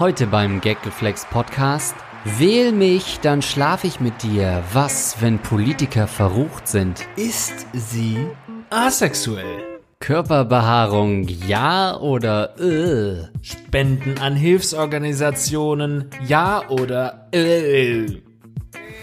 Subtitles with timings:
[0.00, 1.94] Heute beim Gagreflex Podcast.
[2.24, 4.64] Wähl mich, dann schlaf ich mit dir.
[4.72, 7.06] Was, wenn Politiker verrucht sind?
[7.16, 8.26] Ist sie
[8.70, 9.78] asexuell?
[9.98, 13.28] Körperbehaarung, ja oder äh?
[13.42, 18.06] Spenden an Hilfsorganisationen, ja oder äh?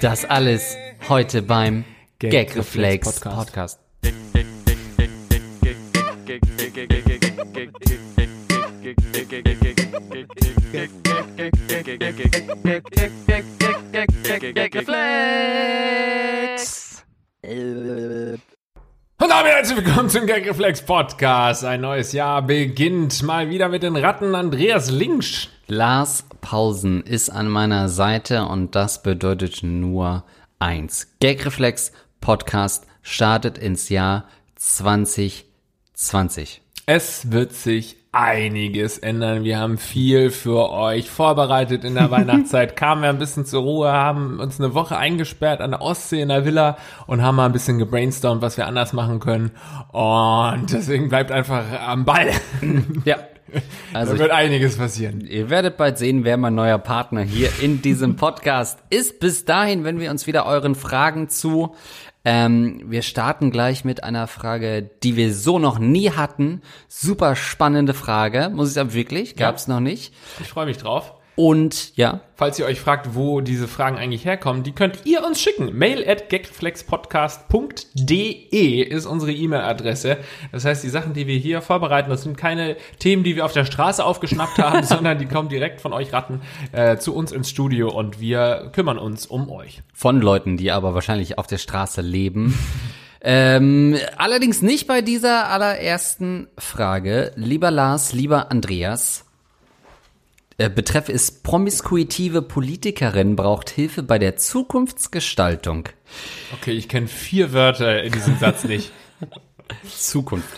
[0.02, 0.78] Das alles
[1.08, 1.86] heute beim
[2.18, 3.87] Gagreflex Gagreflex Podcast.
[12.90, 12.96] Und
[19.20, 21.66] damit herzlich willkommen zum Gagreflex Podcast.
[21.66, 25.50] Ein neues Jahr beginnt mal wieder mit den Ratten Andreas Linksch.
[25.68, 30.24] Lars Pausen ist an meiner Seite und das bedeutet nur
[30.58, 31.14] eins.
[31.20, 31.92] Gagreflex
[32.22, 36.62] Podcast startet ins Jahr 2020.
[36.86, 39.44] Es wird sich einiges ändern.
[39.44, 42.76] Wir haben viel für euch vorbereitet in der Weihnachtszeit.
[42.76, 46.30] Kamen wir ein bisschen zur Ruhe, haben uns eine Woche eingesperrt an der Ostsee in
[46.30, 49.52] der Villa und haben mal ein bisschen gebrainstormt, was wir anders machen können.
[49.92, 52.30] Und deswegen bleibt einfach am Ball.
[53.06, 53.18] Ja.
[53.94, 55.22] Da Also wird einiges passieren.
[55.22, 59.22] Ihr werdet bald sehen, wer mein neuer Partner hier in diesem Podcast ist.
[59.22, 61.74] Bis dahin, wenn wir uns wieder euren Fragen zu.
[62.30, 66.62] Ähm, wir starten gleich mit einer Frage, die wir so noch nie hatten.
[66.90, 70.14] Super spannende Frage, muss ich sagen, wirklich, gab's noch nicht.
[70.42, 71.14] Ich freue mich drauf.
[71.38, 75.42] Und ja, Falls ihr euch fragt, wo diese Fragen eigentlich herkommen, die könnt ihr uns
[75.42, 75.76] schicken.
[75.76, 80.18] Mail at gagflexpodcast.de ist unsere E-Mail-Adresse.
[80.52, 83.54] Das heißt, die Sachen, die wir hier vorbereiten, das sind keine Themen, die wir auf
[83.54, 86.42] der Straße aufgeschnappt haben, sondern die kommen direkt von euch Ratten
[86.74, 89.82] äh, zu uns ins Studio und wir kümmern uns um euch.
[89.96, 92.54] von Leuten, die aber wahrscheinlich auf der Straße leben.
[93.22, 97.32] ähm, allerdings nicht bei dieser allerersten Frage.
[97.36, 99.27] Lieber Lars, lieber Andreas.
[100.60, 105.90] Äh, Betreff ist promiskuitive Politikerin braucht Hilfe bei der Zukunftsgestaltung.
[106.54, 108.92] Okay, ich kenne vier Wörter in diesem Satz nicht.
[109.88, 110.50] Zukunft.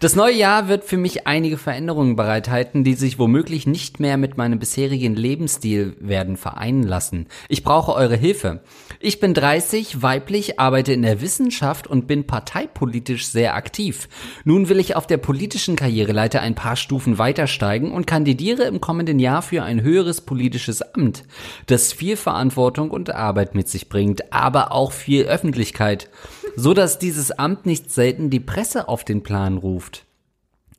[0.00, 4.36] Das neue Jahr wird für mich einige Veränderungen bereithalten, die sich womöglich nicht mehr mit
[4.36, 7.26] meinem bisherigen Lebensstil werden vereinen lassen.
[7.48, 8.60] Ich brauche eure Hilfe.
[9.00, 14.08] Ich bin 30, weiblich, arbeite in der Wissenschaft und bin parteipolitisch sehr aktiv.
[14.44, 19.18] Nun will ich auf der politischen Karriereleiter ein paar Stufen weitersteigen und kandidiere im kommenden
[19.18, 21.24] Jahr für ein höheres politisches Amt,
[21.66, 26.08] das viel Verantwortung und Arbeit mit sich bringt, aber auch viel Öffentlichkeit
[26.58, 30.04] so dass dieses Amt nicht selten die Presse auf den Plan ruft.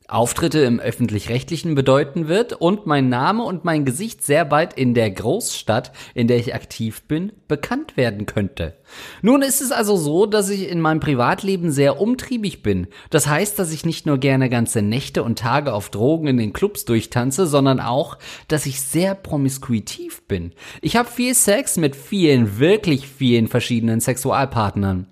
[0.09, 5.09] Auftritte im öffentlich-rechtlichen bedeuten wird und mein Name und mein Gesicht sehr bald in der
[5.12, 8.75] Großstadt, in der ich aktiv bin, bekannt werden könnte.
[9.22, 12.88] Nun ist es also so, dass ich in meinem Privatleben sehr umtriebig bin.
[13.11, 16.53] Das heißt, dass ich nicht nur gerne ganze Nächte und Tage auf Drogen in den
[16.53, 18.17] Clubs durchtanze, sondern auch,
[18.47, 20.51] dass ich sehr promiskuitiv bin.
[20.81, 25.06] Ich habe viel Sex mit vielen, wirklich vielen verschiedenen Sexualpartnern.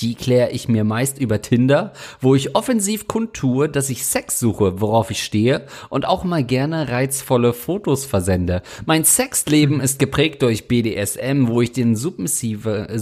[0.00, 4.80] Die kläre ich mir meist über Tinder, wo ich offensiv kundtue, dass ich Sex suche,
[4.80, 8.62] worauf ich stehe und auch mal gerne reizvolle Fotos versende.
[8.86, 12.98] Mein Sexleben ist geprägt durch BDSM, wo ich den submissive, äh,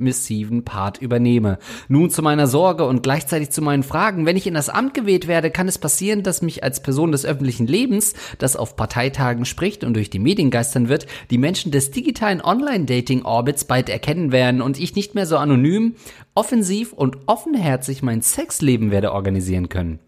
[0.00, 1.58] submissiven Part übernehme.
[1.88, 4.26] Nun zu meiner Sorge und gleichzeitig zu meinen Fragen.
[4.26, 7.24] Wenn ich in das Amt gewählt werde, kann es passieren, dass mich als Person des
[7.24, 11.90] öffentlichen Lebens, das auf Parteitagen spricht und durch die Medien geistern wird, die Menschen des
[11.90, 15.94] digitalen Online-Dating-Orbits bald erkennen werden und ich nicht mehr so anonym,
[16.34, 19.98] offensiv und offenherzig mein Sexleben werde organisieren können.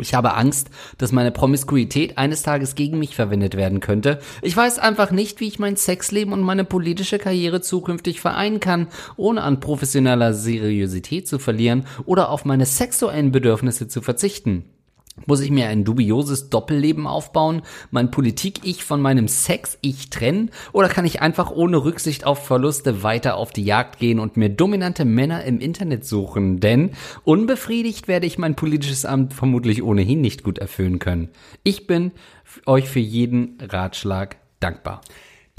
[0.00, 4.20] Ich habe Angst, dass meine Promiskuität eines Tages gegen mich verwendet werden könnte.
[4.42, 8.88] Ich weiß einfach nicht, wie ich mein Sexleben und meine politische Karriere zukünftig vereinen kann,
[9.16, 14.64] ohne an professioneller Seriosität zu verlieren oder auf meine sexuellen Bedürfnisse zu verzichten.
[15.26, 20.50] Muss ich mir ein dubioses Doppelleben aufbauen, mein Politik-Ich von meinem Sex-Ich trennen?
[20.72, 24.48] Oder kann ich einfach ohne Rücksicht auf Verluste weiter auf die Jagd gehen und mir
[24.48, 26.60] dominante Männer im Internet suchen?
[26.60, 26.90] Denn
[27.24, 31.28] unbefriedigt werde ich mein politisches Amt vermutlich ohnehin nicht gut erfüllen können.
[31.62, 32.12] Ich bin
[32.66, 35.00] euch für jeden Ratschlag dankbar.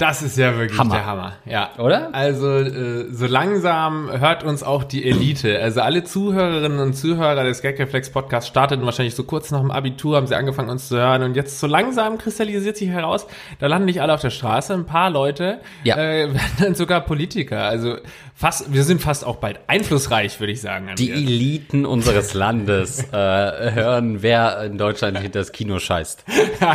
[0.00, 0.94] Das ist ja wirklich Hammer.
[0.94, 1.70] der Hammer, ja.
[1.78, 2.08] Oder?
[2.12, 5.60] Also äh, so langsam hört uns auch die Elite.
[5.60, 10.16] Also alle Zuhörerinnen und Zuhörer des Gagreflex Podcasts starteten wahrscheinlich so kurz nach dem Abitur,
[10.16, 13.26] haben sie angefangen uns zu hören und jetzt so langsam kristallisiert sich heraus,
[13.58, 15.96] da landen nicht alle auf der Straße, ein paar Leute Ja.
[15.96, 17.64] äh, werden dann sogar Politiker.
[17.64, 17.96] Also
[18.40, 20.88] fast, wir sind fast auch bald einflussreich, würde ich sagen.
[20.96, 21.14] Die dir.
[21.14, 26.24] Eliten unseres Landes äh, hören, wer in Deutschland hinter das Kino scheißt.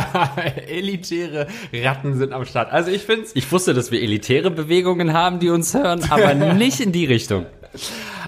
[0.68, 2.72] Elitäre Ratten sind am Start.
[2.72, 6.80] Also ich find's Ich wusste, dass wir elitäre Bewegungen haben, die uns hören, aber nicht
[6.80, 7.46] in die Richtung.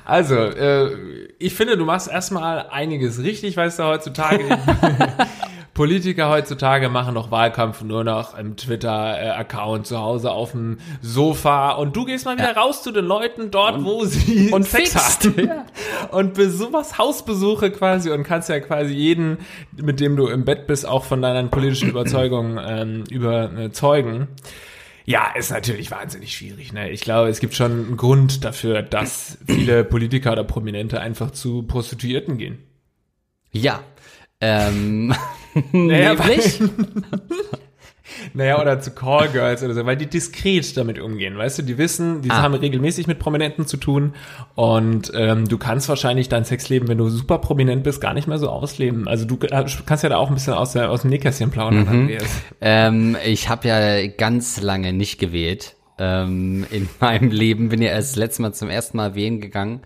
[0.05, 0.91] Also, äh,
[1.39, 4.59] ich finde, du machst erstmal einiges richtig, weil es da heutzutage
[5.79, 11.95] Politiker heutzutage machen noch Wahlkampf nur noch im Twitter-Account zu Hause auf dem Sofa und
[11.95, 12.61] du gehst mal wieder ja.
[12.61, 15.47] raus zu den Leuten dort, und, wo sie und Sex haben.
[15.47, 15.67] Ja.
[16.11, 19.39] Und besuchst Hausbesuche quasi und kannst ja quasi jeden,
[19.81, 24.27] mit dem du im Bett bist, auch von deinen politischen Überzeugungen ähm, überzeugen.
[25.05, 26.73] Ja, ist natürlich wahnsinnig schwierig.
[26.73, 26.91] Ne?
[26.91, 31.63] Ich glaube, es gibt schon einen Grund dafür, dass viele Politiker oder Prominente einfach zu
[31.63, 32.59] Prostituierten gehen.
[33.53, 33.85] Ja.
[34.41, 35.15] Ähm,
[35.73, 36.61] naja, nämlich?
[38.35, 42.23] Naja, oder zu Callgirls oder so, weil die diskret damit umgehen, weißt du, die wissen,
[42.23, 42.43] die ah.
[42.43, 44.15] haben regelmäßig mit Prominenten zu tun
[44.55, 48.39] und ähm, du kannst wahrscheinlich dein Sexleben, wenn du super prominent bist, gar nicht mehr
[48.39, 49.07] so ausleben.
[49.07, 51.83] Also du äh, kannst ja da auch ein bisschen aus, der, aus dem Nähkästchen plaudern,
[51.83, 51.89] mhm.
[51.89, 52.43] Andreas.
[52.61, 58.17] Ähm, ich habe ja ganz lange nicht gewählt ähm, in meinem Leben, bin ja erst
[58.17, 59.81] letztes Mal zum ersten Mal wählen gegangen.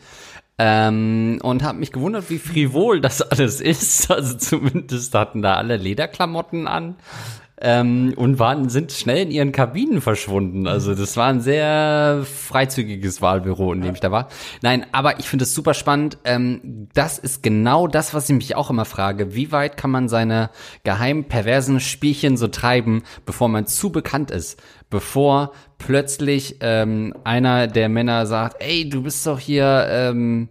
[0.64, 4.08] Ähm, und habe mich gewundert, wie frivol das alles ist.
[4.12, 6.94] Also zumindest hatten da alle Lederklamotten an
[7.62, 10.66] ähm, und waren, sind schnell in ihren Kabinen verschwunden.
[10.66, 14.28] Also das war ein sehr freizügiges Wahlbüro, in dem ich da war.
[14.62, 16.18] Nein, aber ich finde es super spannend.
[16.24, 19.34] Ähm, das ist genau das, was ich mich auch immer frage.
[19.34, 20.50] Wie weit kann man seine
[20.82, 24.60] geheimen, perversen Spielchen so treiben, bevor man zu bekannt ist?
[24.90, 29.86] Bevor plötzlich ähm, einer der Männer sagt, ey, du bist doch hier...
[29.88, 30.48] Ähm,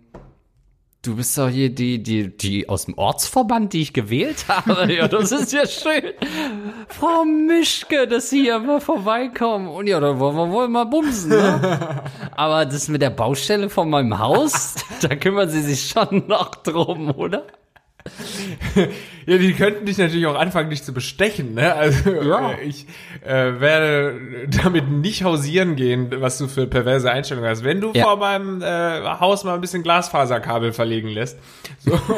[1.03, 4.93] Du bist doch hier die, die, die aus dem Ortsverband, die ich gewählt habe.
[4.93, 6.13] Ja, das ist ja schön.
[6.89, 9.67] Frau Mischke, dass Sie hier mal vorbeikommen.
[9.67, 12.03] Und ja, da wollen wir wohl mal bumsen, ne?
[12.35, 17.09] Aber das mit der Baustelle von meinem Haus, da kümmern Sie sich schon noch drum,
[17.09, 17.47] oder?
[19.25, 21.53] ja, die könnten dich natürlich auch anfangen, dich zu bestechen.
[21.53, 21.73] Ne?
[21.73, 22.51] Also ja.
[22.51, 22.87] Äh, ich
[23.25, 27.63] äh, werde damit nicht hausieren gehen, was du für perverse Einstellungen hast.
[27.63, 28.03] Wenn du ja.
[28.03, 31.37] vor meinem äh, Haus mal ein bisschen Glasfaserkabel verlegen lässt.
[31.79, 31.99] So.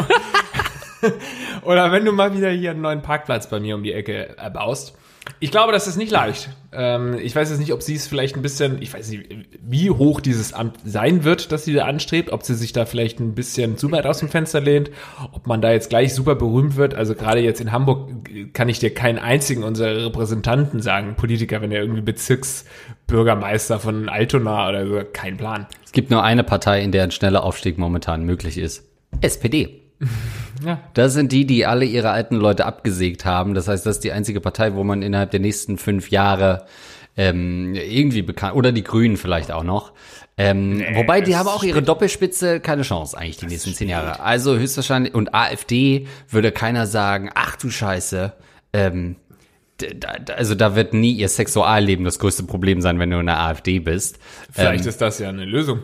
[1.63, 4.95] Oder wenn du mal wieder hier einen neuen Parkplatz bei mir um die Ecke baust
[5.39, 6.49] ich glaube, das ist nicht leicht.
[6.71, 9.29] Ähm, ich weiß jetzt nicht, ob sie es vielleicht ein bisschen, ich weiß nicht,
[9.61, 13.19] wie hoch dieses Amt sein wird, das sie da anstrebt, ob sie sich da vielleicht
[13.19, 14.91] ein bisschen zu weit aus dem Fenster lehnt,
[15.31, 16.93] ob man da jetzt gleich super berühmt wird.
[16.93, 18.09] Also gerade jetzt in Hamburg
[18.53, 24.69] kann ich dir keinen einzigen unserer Repräsentanten sagen, Politiker, wenn er irgendwie Bezirksbürgermeister von Altona
[24.69, 25.67] oder so, kein Plan.
[25.85, 28.85] Es gibt nur eine Partei, in der ein schneller Aufstieg momentan möglich ist.
[29.21, 29.82] SPD.
[30.65, 30.79] Ja.
[30.93, 33.53] Das sind die, die alle ihre alten Leute abgesägt haben.
[33.53, 36.65] Das heißt, das ist die einzige Partei, wo man innerhalb der nächsten fünf Jahre
[37.17, 39.91] ähm, irgendwie bekannt, oder die Grünen vielleicht auch noch.
[40.37, 44.19] Ähm, nee, wobei, die haben auch ihre Doppelspitze keine Chance eigentlich die nächsten zehn Jahre.
[44.19, 48.33] Also höchstwahrscheinlich, und AfD würde keiner sagen, ach du Scheiße,
[48.73, 49.17] ähm,
[50.35, 53.79] also da wird nie ihr Sexualleben das größte Problem sein, wenn du in der AfD
[53.79, 54.17] bist.
[54.51, 55.81] Vielleicht ähm, ist das ja eine Lösung.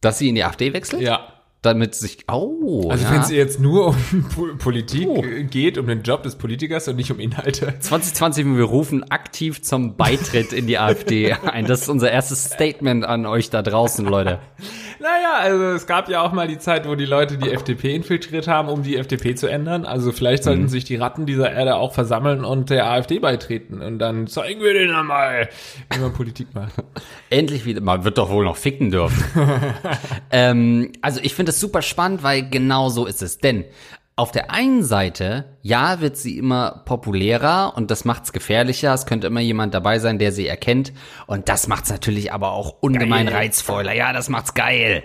[0.00, 1.02] Dass sie in die AfD wechselt?
[1.02, 1.33] Ja
[1.64, 2.88] damit sich, oh.
[2.90, 3.12] Also ja.
[3.12, 5.22] wenn es jetzt nur um Politik oh.
[5.50, 7.78] geht, um den Job des Politikers und nicht um Inhalte.
[7.78, 11.66] 2020, wir rufen aktiv zum Beitritt in die AfD ein.
[11.66, 14.38] Das ist unser erstes Statement an euch da draußen, Leute.
[15.00, 18.48] Naja, also es gab ja auch mal die Zeit, wo die Leute die FDP infiltriert
[18.48, 19.84] haben, um die FDP zu ändern.
[19.84, 20.68] Also vielleicht sollten mhm.
[20.68, 23.80] sich die Ratten dieser Erde auch versammeln und der AfD beitreten.
[23.80, 25.48] Und dann zeigen wir denen einmal,
[25.92, 26.72] wie man Politik macht.
[27.30, 29.24] Endlich wieder, man wird doch wohl noch ficken dürfen.
[30.30, 33.38] ähm, also ich finde es super spannend, weil genau so ist es.
[33.38, 33.64] Denn
[34.16, 38.94] auf der einen Seite, ja, wird sie immer populärer und das macht's gefährlicher.
[38.94, 40.92] Es könnte immer jemand dabei sein, der sie erkennt.
[41.26, 43.34] Und das macht's natürlich aber auch ungemein geil.
[43.34, 43.92] reizvoller.
[43.92, 45.02] Ja, das macht's geil.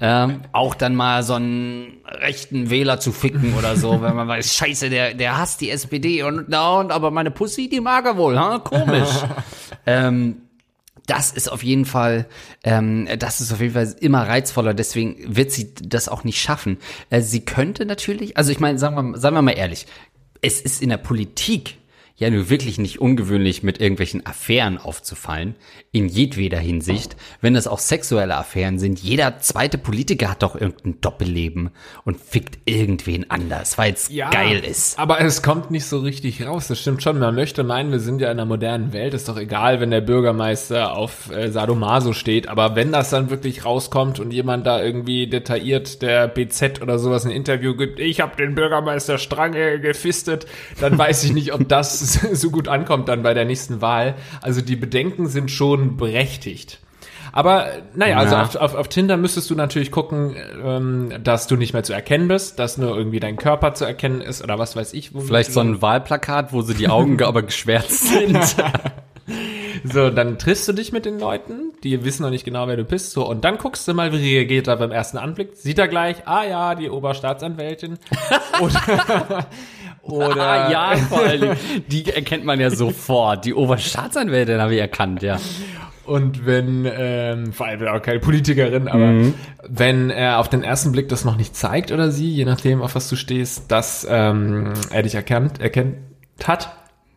[0.00, 4.54] ähm, auch dann mal so einen rechten Wähler zu ficken oder so, wenn man weiß,
[4.56, 8.16] scheiße, der, der hasst die SPD und, na, und aber meine Pussy, die mag er
[8.18, 8.58] wohl, ha?
[8.58, 9.08] komisch.
[9.86, 10.42] ähm,
[11.06, 12.26] das ist auf jeden Fall,
[12.64, 14.74] ähm, das ist auf jeden Fall immer reizvoller.
[14.74, 16.78] Deswegen wird sie das auch nicht schaffen.
[17.10, 19.86] Äh, sie könnte natürlich, also ich meine, sagen wir, sagen wir mal ehrlich,
[20.42, 21.78] es ist in der Politik
[22.16, 25.54] ja nur wirklich nicht ungewöhnlich, mit irgendwelchen Affären aufzufallen,
[25.92, 27.14] in jedweder Hinsicht.
[27.42, 31.70] Wenn es auch sexuelle Affären sind, jeder zweite Politiker hat doch irgendein Doppelleben
[32.04, 34.98] und fickt irgendwen anders, weil es ja, geil ist.
[34.98, 37.18] Aber es kommt nicht so richtig raus, das stimmt schon.
[37.18, 40.00] Man möchte meinen, wir sind ja in einer modernen Welt, ist doch egal, wenn der
[40.00, 45.26] Bürgermeister auf äh, Sadomaso steht, aber wenn das dann wirklich rauskommt und jemand da irgendwie
[45.26, 50.46] detailliert der BZ oder sowas ein Interview gibt, ich habe den Bürgermeister Strange gefistet,
[50.80, 54.14] dann weiß ich nicht, ob das so gut ankommt dann bei der nächsten Wahl.
[54.42, 56.80] Also die Bedenken sind schon berechtigt.
[57.36, 58.40] Aber naja, also ja.
[58.40, 61.92] also auf, auf, auf Tinder müsstest du natürlich gucken, ähm, dass du nicht mehr zu
[61.92, 65.10] erkennen bist, dass nur irgendwie dein Körper zu erkennen ist oder was weiß ich.
[65.10, 68.38] Vielleicht so ein Wahlplakat, wo sie die Augen aber geschwärzt sind.
[69.84, 72.84] so, dann triffst du dich mit den Leuten, die wissen noch nicht genau, wer du
[72.84, 75.56] bist, so, und dann guckst du mal, wie reagiert er beim ersten Anblick.
[75.56, 77.98] Sieht er gleich, ah ja, die Oberstaatsanwältin.
[78.62, 79.46] oder,
[80.08, 81.56] Oder Ah, ja, vor allen Dingen.
[81.88, 83.44] Die erkennt man ja sofort.
[83.44, 85.38] Die Oberstaatsanwältin habe ich erkannt, ja.
[86.04, 89.32] Und wenn, ähm, vor allem auch keine Politikerin, aber
[89.68, 92.94] wenn er auf den ersten Blick das noch nicht zeigt oder sie, je nachdem, auf
[92.94, 95.96] was du stehst, dass ähm, er dich erkannt, erkennt
[96.44, 96.70] hat,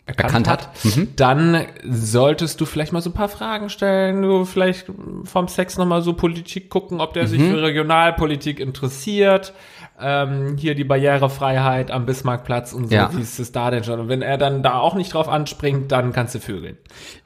[0.08, 0.70] Erkannt hat.
[1.18, 4.88] dann solltest du vielleicht mal so ein paar Fragen stellen, du vielleicht
[5.24, 9.54] vom Sex nochmal so Politik gucken, ob der sich für Regionalpolitik interessiert.
[10.02, 13.10] Ähm, hier die Barrierefreiheit am Bismarckplatz und so, Ja.
[13.16, 14.00] wie ist es da denn schon?
[14.00, 16.78] Und wenn er dann da auch nicht drauf anspringt, dann kannst du vögeln.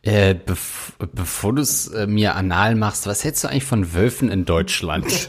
[0.02, 4.30] Äh, bev bevor du es äh, mir anal machst, was hältst du eigentlich von Wölfen
[4.30, 5.06] in Deutschland?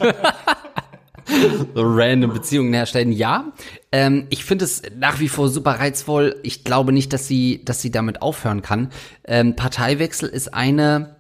[1.74, 3.10] so random Beziehungen herstellen.
[3.12, 3.52] Ja,
[3.92, 6.36] ähm, ich finde es nach wie vor super reizvoll.
[6.42, 8.90] Ich glaube nicht, dass sie, dass sie damit aufhören kann.
[9.24, 11.13] Ähm, Parteiwechsel ist eine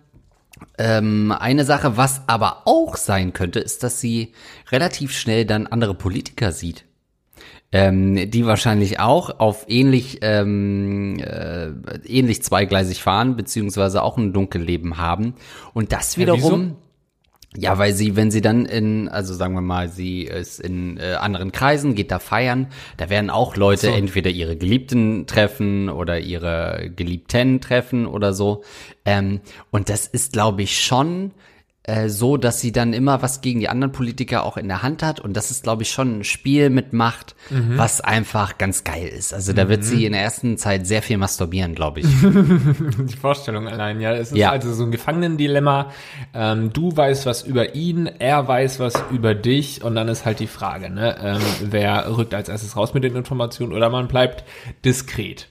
[0.78, 4.32] ähm, eine Sache, was aber auch sein könnte, ist, dass sie
[4.70, 6.84] relativ schnell dann andere Politiker sieht.
[7.72, 11.70] Ähm, die wahrscheinlich auch auf ähnlich, ähm, äh,
[12.06, 15.34] ähnlich zweigleisig fahren, beziehungsweise auch ein Dunkelleben haben.
[15.72, 16.76] Und das wiederum, ja,
[17.78, 21.52] weil sie, wenn sie dann in, also sagen wir mal, sie ist in äh, anderen
[21.52, 23.92] Kreisen, geht da feiern, da werden auch Leute So.
[23.92, 28.64] entweder ihre Geliebten treffen oder ihre Geliebten treffen oder so.
[29.04, 31.32] Ähm, und das ist, glaube ich, schon
[31.86, 35.02] äh, so, dass sie dann immer was gegen die anderen Politiker auch in der Hand
[35.02, 35.20] hat.
[35.20, 37.76] Und das ist, glaube ich, schon ein Spiel mit Macht, Mhm.
[37.76, 39.34] was einfach ganz geil ist.
[39.34, 42.06] Also da wird sie in der ersten Zeit sehr viel masturbieren, glaube ich.
[42.22, 44.12] Die Vorstellung allein, ja.
[44.14, 44.50] Es ist Ja.
[44.50, 45.90] also so ein Gefangenendilemma.
[46.32, 50.40] Ähm, du weißt was über ihn, er weiß was über dich und dann ist halt
[50.40, 54.44] die Frage, ne, ähm, wer rückt als erstes raus mit den Informationen oder man bleibt
[54.84, 55.48] diskret.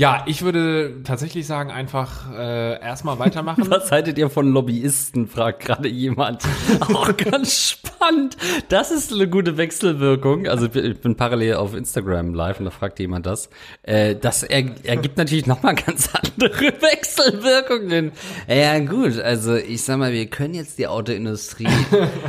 [0.00, 3.66] Ja, ich würde tatsächlich sagen, einfach äh, erstmal weitermachen.
[3.70, 6.42] Was haltet ihr von Lobbyisten, fragt gerade jemand.
[6.80, 8.38] Auch ganz spannend.
[8.70, 10.48] Das ist eine gute Wechselwirkung.
[10.48, 13.50] Also ich bin parallel auf Instagram live und da fragt jemand das.
[13.82, 18.12] Äh, das er, ergibt natürlich nochmal ganz andere Wechselwirkungen.
[18.48, 21.68] Ja gut, also ich sag mal, wir können jetzt die Autoindustrie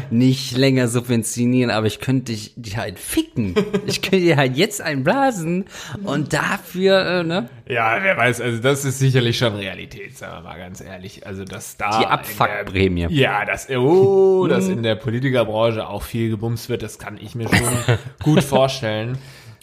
[0.09, 3.55] nicht länger subventionieren, aber ich könnte dich, dich halt ficken.
[3.85, 5.67] Ich könnte dir halt jetzt einblasen
[6.03, 7.49] und dafür, äh, ne?
[7.71, 11.25] Ja, wer weiß, also das ist sicherlich schon Realität, sagen wir mal ganz ehrlich.
[11.25, 13.07] Also dass da Die Abfuckprämie.
[13.11, 17.47] Ja, dass oh, dass in der Politikerbranche auch viel gebumst wird, das kann ich mir
[17.47, 19.17] schon gut vorstellen.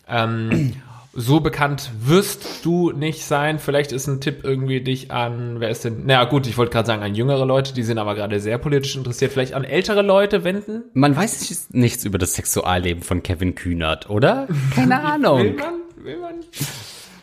[0.08, 0.74] Ähm,
[1.12, 3.58] so bekannt wirst du nicht sein.
[3.58, 6.04] Vielleicht ist ein Tipp irgendwie dich an, wer ist denn?
[6.06, 8.96] Na gut, ich wollte gerade sagen an jüngere Leute, die sind aber gerade sehr politisch
[8.96, 9.32] interessiert.
[9.32, 10.84] Vielleicht an ältere Leute wenden.
[10.94, 14.46] Man weiß nicht- nichts über das Sexualleben von Kevin Kühnert, oder?
[14.74, 15.56] Keine Will Ahnung.
[15.56, 16.04] man?
[16.04, 16.34] Will man?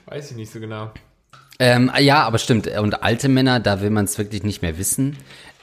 [0.08, 0.92] Weiß ich nicht so genau.
[1.60, 2.68] Ähm, ja, aber stimmt.
[2.68, 5.18] Und alte Männer, da will man es wirklich nicht mehr wissen.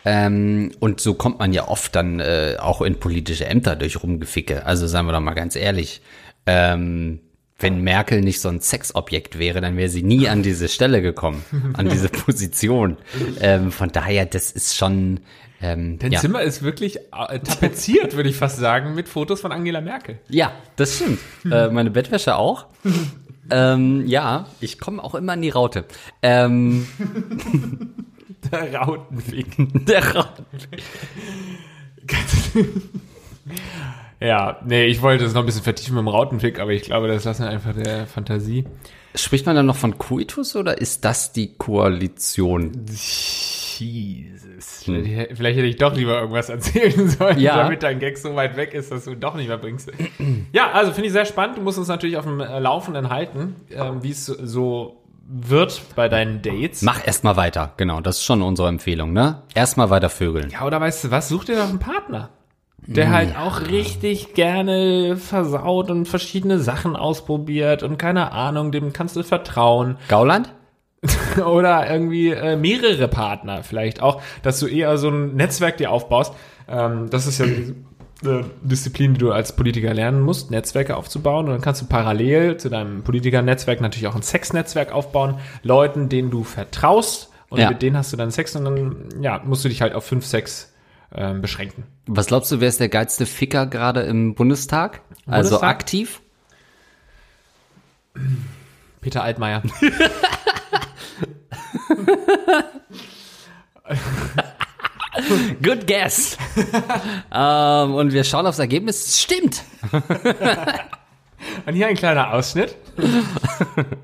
[0.05, 4.67] Ähm, und so kommt man ja oft dann äh, auch in politische Ämter durch Rumgeficke.
[4.67, 6.03] Also seien wir doch mal ganz ehrlich.
[6.47, 7.21] Ähm,
[7.59, 11.45] wenn Merkel nicht so ein Sexobjekt wäre, dann wäre sie nie an diese Stelle gekommen,
[11.75, 12.97] an diese Position.
[13.41, 15.21] Ähm, von daher, das ist schon.
[15.65, 16.19] Ähm, Dein ja.
[16.19, 20.19] Zimmer ist wirklich äh, tapeziert, würde ich fast sagen, mit Fotos von Angela Merkel.
[20.29, 21.21] Ja, das stimmt.
[21.49, 22.67] äh, meine Bettwäsche auch.
[23.51, 25.85] ähm, ja, ich komme auch immer an die Raute.
[26.23, 26.87] Ähm,
[28.51, 29.47] Der Rautenweg.
[29.87, 30.45] der Raute.
[34.21, 37.09] Ja, nee, ich wollte es noch ein bisschen vertiefen mit dem Rautenfick, aber ich glaube,
[37.09, 38.65] das lassen wir einfach der Fantasie.
[39.17, 42.71] Spricht man dann noch von Coitus oder ist das die Koalition?
[43.85, 44.83] Jesus.
[44.85, 47.57] Vielleicht, vielleicht hätte ich doch lieber irgendwas erzählen sollen, Ja.
[47.57, 49.91] damit dein Gag so weit weg ist, dass du doch nicht mehr bringst.
[50.53, 51.59] ja, also finde ich sehr spannend.
[51.59, 54.97] Du musst uns natürlich auf dem äh, Laufenden halten, ähm, wie es so- so
[55.35, 56.83] wird bei deinen Dates.
[56.83, 59.43] Mach erstmal weiter, genau, das ist schon unsere Empfehlung, ne?
[59.55, 60.51] Erstmal weiter vögeln.
[60.51, 61.29] Ja, oder weißt du was?
[61.29, 62.31] Such dir doch einen Partner.
[62.85, 69.15] Der halt auch richtig gerne versaut und verschiedene Sachen ausprobiert und keine Ahnung, dem kannst
[69.15, 69.99] du vertrauen.
[70.09, 70.53] Gauland?
[71.45, 76.33] Oder irgendwie äh, mehrere Partner vielleicht auch, dass du eher so ein Netzwerk dir aufbaust.
[76.69, 81.47] Ähm, das ist ja eine Disziplin, die du als Politiker lernen musst, Netzwerke aufzubauen.
[81.47, 85.39] Und dann kannst du parallel zu deinem Politikernetzwerk natürlich auch ein Sexnetzwerk aufbauen.
[85.65, 87.69] Leuten, denen du vertraust und Ja.
[87.71, 90.25] mit denen hast du dann Sex und dann ja, musst du dich halt auf fünf,
[90.25, 90.73] sechs
[91.15, 91.83] ähm, beschränken.
[92.07, 95.01] Was glaubst du, wer ist der geilste Ficker gerade im Bundestag?
[95.27, 95.69] Also Bundestag?
[95.69, 96.21] aktiv?
[99.01, 99.63] Peter Altmaier.
[105.63, 106.37] Good guess.
[107.33, 109.07] ähm, und wir schauen aufs Ergebnis.
[109.07, 109.63] Es Stimmt.
[111.67, 112.75] Und hier ein kleiner Ausschnitt.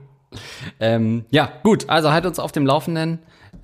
[0.81, 1.89] Ähm, ja, gut.
[1.89, 3.21] Also halt uns auf dem Laufenden.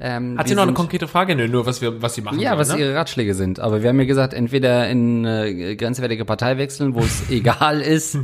[0.06, 1.34] Ähm, Hat sie noch eine konkrete Frage?
[1.34, 2.78] Nö, nur was wir, was sie machen Ja, sollen, was ne?
[2.80, 3.58] ihre Ratschläge sind.
[3.58, 8.18] Aber wir haben ja gesagt, entweder in äh, grenzwertige Partei wechseln, wo es egal ist,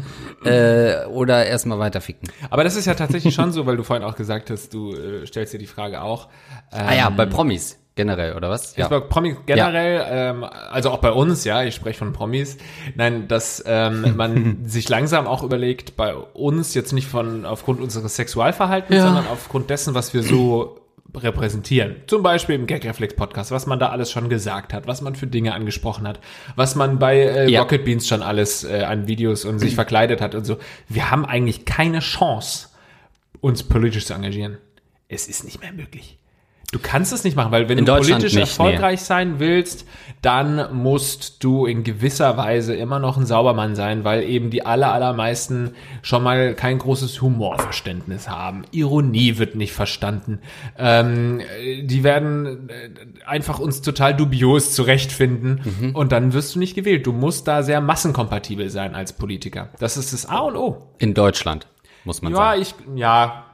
[0.44, 2.28] äh, oder erstmal weiter ficken.
[2.50, 5.26] Aber das ist ja tatsächlich schon so, weil du vorhin auch gesagt hast, du äh,
[5.26, 6.28] stellst dir die Frage auch.
[6.70, 8.76] Ähm, Ah ja, bei Promis generell, oder was?
[8.76, 12.56] Jetzt bei Promis generell, ähm, also auch bei uns, ja, ich spreche von Promis,
[12.94, 18.16] nein, dass ähm, man sich langsam auch überlegt, bei uns jetzt nicht von aufgrund unseres
[18.16, 19.04] Sexualverhaltens, Ja.
[19.06, 20.79] sondern aufgrund dessen, was wir so
[21.14, 21.96] repräsentieren.
[22.06, 25.26] Zum Beispiel im Gagreflex Podcast, was man da alles schon gesagt hat, was man für
[25.26, 26.20] Dinge angesprochen hat,
[26.56, 27.60] was man bei äh, Ja.
[27.62, 30.58] Rocket Beans schon alles äh, an Videos und sich verkleidet hat und so.
[30.88, 32.68] Wir haben eigentlich keine Chance,
[33.40, 34.58] uns politisch zu engagieren.
[35.08, 36.19] Es ist nicht mehr möglich.
[36.72, 39.86] Du kannst es nicht machen, weil wenn In du politisch nicht, erfolgreich sein willst,
[40.22, 44.92] dann musst du in gewisser Weise immer noch ein Saubermann sein, weil eben die aller,
[44.92, 45.72] allermeisten
[46.02, 48.62] schon mal kein großes Humorverständnis haben.
[48.70, 50.38] Ironie wird nicht verstanden.
[50.78, 55.96] Ähm, äh, die werden äh, einfach uns total dubios zurechtfinden Mhm.
[55.96, 57.04] und dann wirst du nicht gewählt.
[57.04, 59.70] Du musst da sehr massenkompatibel sein als Politiker.
[59.80, 60.86] Das ist das A und O.
[60.98, 61.66] In Deutschland,
[62.04, 62.62] muss man Ja, sagen.
[62.62, 63.44] ich, ja,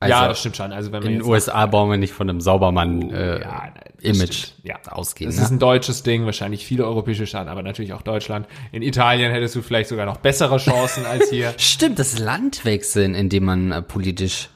[0.00, 0.72] Also, ja, das stimmt schon.
[0.72, 4.48] Also wenn man In den USA brauchen wir nicht von einem Saubermann äh, Ja, Image.
[4.62, 4.76] Ja.
[4.90, 5.28] ausgehen.
[5.28, 5.44] Das Ne?
[5.44, 8.46] ist ein deutsches Ding, wahrscheinlich viele europäische Staaten, aber natürlich auch Deutschland.
[8.70, 11.52] In Italien hättest du vielleicht sogar noch bessere Chancen als hier.
[11.58, 14.50] Stimmt, das Land wechseln, in dem man äh, politisch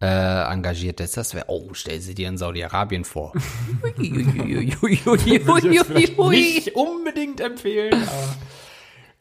[0.00, 0.06] äh,
[0.50, 1.16] engagiert ist.
[1.18, 3.32] Das wäre, oh, stell sie dir in Saudi-Arabien vor.
[6.30, 8.34] Nicht unbedingt empfehlen, aber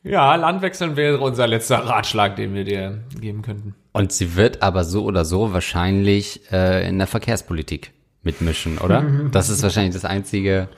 [0.06, 3.76] ja, Landwechseln wäre unser letzter Ratschlag, den wir dir geben könnten.
[3.92, 7.92] Und sie wird aber so oder so wahrscheinlich äh, in der Verkehrspolitik
[8.24, 9.04] mitmischen, oder?
[9.32, 10.70] Das ist wahrscheinlich das einzige,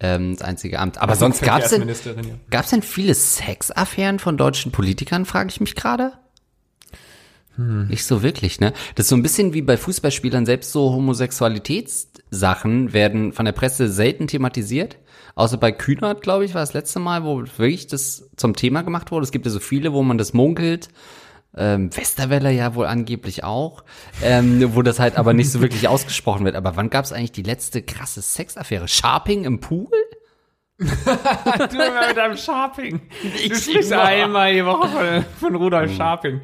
[0.00, 0.98] ähm, das einzige Amt.
[0.98, 2.34] Aber sonst gab's denn, Verkehrsministerin, ja.
[2.50, 6.12] gab's denn viele Sexaffären von deutschen Politikern, frage ich mich gerade?
[7.56, 8.72] Nicht so wirklich, ne?
[8.96, 13.88] Das ist so ein bisschen wie bei Fußballspielern, selbst so Homosexualitätssachen werden von der Presse
[13.88, 14.98] selten thematisiert.
[15.34, 19.10] Außer bei Kühnert, glaube ich, war das letzte Mal, wo wirklich das zum Thema gemacht
[19.10, 19.24] wurde.
[19.24, 20.88] Es gibt ja so viele, wo man das munkelt.
[21.56, 23.84] Ähm, Westerwelle ja wohl angeblich auch,
[24.22, 26.56] ähm, wo das halt aber nicht so wirklich ausgesprochen wird.
[26.56, 28.88] Aber wann gab es eigentlich die letzte krasse Sexaffäre?
[28.88, 29.90] Sharping im Pool?
[30.76, 33.00] Du immer mit deinem Sharping.
[33.22, 34.02] Du Ich sprichst immer.
[34.02, 35.96] einmal die Woche von, von Rudolf Hm.
[35.96, 36.40] Sharping.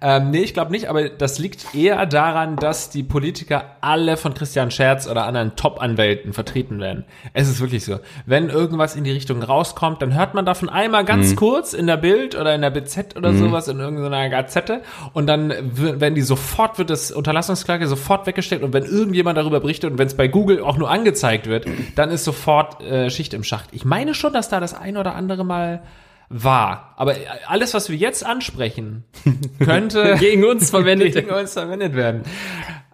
[0.00, 4.34] Ähm, nee, ich glaube nicht, aber das liegt eher daran, dass die Politiker alle von
[4.34, 7.04] Christian Scherz oder anderen Top-Anwälten vertreten werden.
[7.32, 7.98] Es ist wirklich so.
[8.24, 11.36] Wenn irgendwas in die Richtung rauskommt, dann hört man davon einmal ganz Hm.
[11.36, 15.52] kurz in der Bild oder in der BZ oder sowas, in irgendeiner Gazette und dann
[15.74, 20.06] werden die sofort, wird das Unterlassungsklage sofort weggestellt und wenn irgendjemand darüber berichtet und wenn
[20.06, 21.66] es bei Google auch nur angezeigt wird,
[21.96, 23.71] dann ist sofort äh, Schicht im Schacht.
[23.72, 25.82] Ich meine schon, dass da das ein oder andere Mal
[26.28, 26.94] war.
[26.96, 27.14] Aber
[27.46, 29.04] alles, was wir jetzt ansprechen,
[29.58, 31.14] könnte Gegen uns verwendet.
[31.14, 32.22] gegen uns verwendet werden.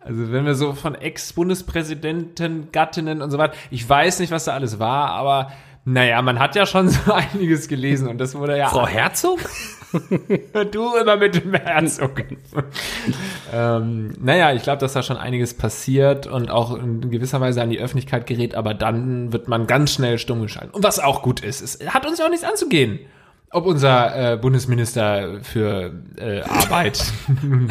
[0.00, 4.54] Also wenn wir so von Ex-Bundespräsidenten, Gattinnen und so weiter, ich weiß nicht, was da
[4.54, 5.52] alles war, aber
[5.84, 9.38] naja, man hat ja schon so einiges gelesen und das wurde ja Frau Herzog?
[10.72, 12.22] Du immer mit dem Herzog.
[13.52, 17.70] ähm, naja, ich glaube, dass da schon einiges passiert und auch in gewisser Weise an
[17.70, 20.74] die Öffentlichkeit gerät, aber dann wird man ganz schnell stumm geschalten.
[20.74, 23.00] Und was auch gut ist, es hat uns ja auch nichts anzugehen.
[23.50, 27.02] Ob unser äh, Bundesminister für äh, Arbeit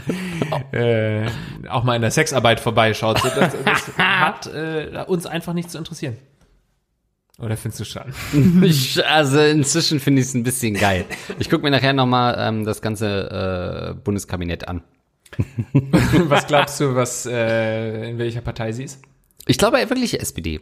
[0.72, 1.28] äh,
[1.70, 3.24] auch mal in der Sexarbeit vorbeischaut.
[3.24, 6.18] Das, das hat äh, uns einfach nicht zu interessieren.
[7.40, 8.14] Oder findest du schon?
[8.64, 11.06] Ich, also inzwischen finde ich es ein bisschen geil.
[11.40, 14.84] Ich gucke mir nachher nochmal ähm, das ganze äh, Bundeskabinett an.
[15.74, 19.02] Was glaubst du, was äh, in welcher Partei sie ist?
[19.46, 20.62] Ich glaube wirklich SPD.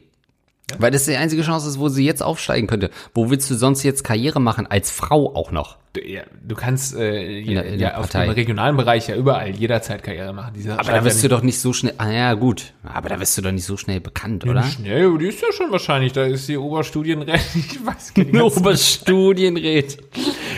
[0.80, 2.90] Weil das die einzige Chance ist, wo sie jetzt aufsteigen könnte.
[3.14, 5.78] Wo willst du sonst jetzt Karriere machen, als Frau auch noch?
[5.94, 9.52] Du, ja, du kannst äh, ja, der- in ja, auf dem regionalen Bereich ja überall
[9.52, 10.54] jederzeit Karriere machen.
[10.56, 13.38] Diese Aber da wirst du doch nicht so schnell, ah ja gut, aber da wirst
[13.38, 14.64] du doch nicht so schnell bekannt, oder?
[14.64, 16.14] Schnell, die ist ja schon wahrscheinlich.
[16.14, 17.40] Da ist die Oberstudienrätin.
[17.72, 18.42] Ich weiß gar nicht.
[18.58, 20.02] Oberstudienrätin.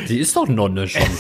[0.08, 1.02] Die ist doch Nonne schon.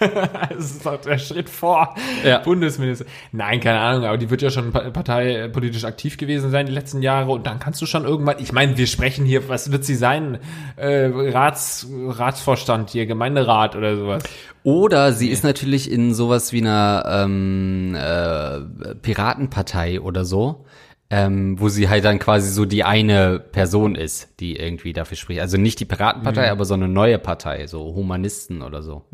[0.50, 2.38] Das ist doch der Schritt vor Ja.
[2.38, 3.04] Bundesminister.
[3.32, 7.02] Nein, keine Ahnung, aber die wird ja schon pa- parteipolitisch aktiv gewesen sein die letzten
[7.02, 9.94] Jahre und dann kannst du schon irgendwann, ich meine, wir sprechen hier, was wird sie
[9.96, 10.38] sein?
[10.76, 14.22] Äh, Rats, Ratsvorstand hier, Gemeinderat oder sowas.
[14.64, 20.64] Oder sie ist natürlich in sowas wie einer ähm, äh, Piratenpartei oder so,
[21.10, 25.40] ähm, wo sie halt dann quasi so die eine Person ist, die irgendwie dafür spricht.
[25.40, 29.04] Also nicht die Piratenpartei, aber so eine neue Partei, so Humanisten oder so.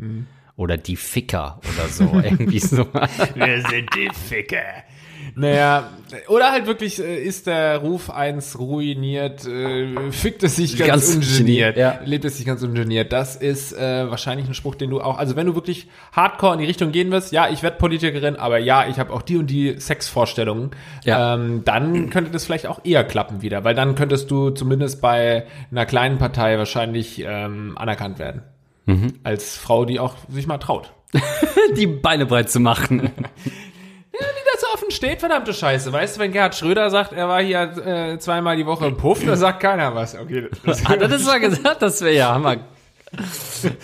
[0.57, 2.87] Oder die Ficker oder so, irgendwie so.
[3.35, 4.61] Wir sind die Ficker.
[5.37, 5.89] Naja,
[6.29, 11.15] oder halt wirklich äh, ist der Ruf eins ruiniert, äh, fickt es sich ganz, Ganz
[11.15, 11.99] ungeniert, geniert, ja.
[12.05, 13.11] lebt es sich ganz ungeniert.
[13.11, 16.59] Das ist äh, wahrscheinlich ein Spruch, den du auch, also wenn du wirklich hardcore in
[16.59, 19.47] die Richtung gehen wirst, ja, ich werde Politikerin, aber ja, ich habe auch die und
[19.47, 20.71] die Sexvorstellungen,
[21.03, 21.33] Ja.
[21.35, 25.47] ähm, dann könnte das vielleicht auch eher klappen wieder, weil dann könntest du zumindest bei
[25.71, 28.41] einer kleinen Partei wahrscheinlich ähm, anerkannt werden.
[28.85, 29.19] Mhm.
[29.23, 30.93] Als Frau, die auch sich mal traut.
[31.77, 33.01] Die Beine breit zu machen.
[34.11, 35.91] Wie das so offen steht, verdammte Scheiße.
[35.91, 39.25] Weißt du, wenn Gerhard Schröder sagt, er war hier äh, zweimal die Woche im Puff,
[39.25, 40.15] da sagt keiner was.
[40.17, 41.81] Okay, das, Hat er das mal gesagt?
[41.81, 42.57] Das wäre ja Hammer.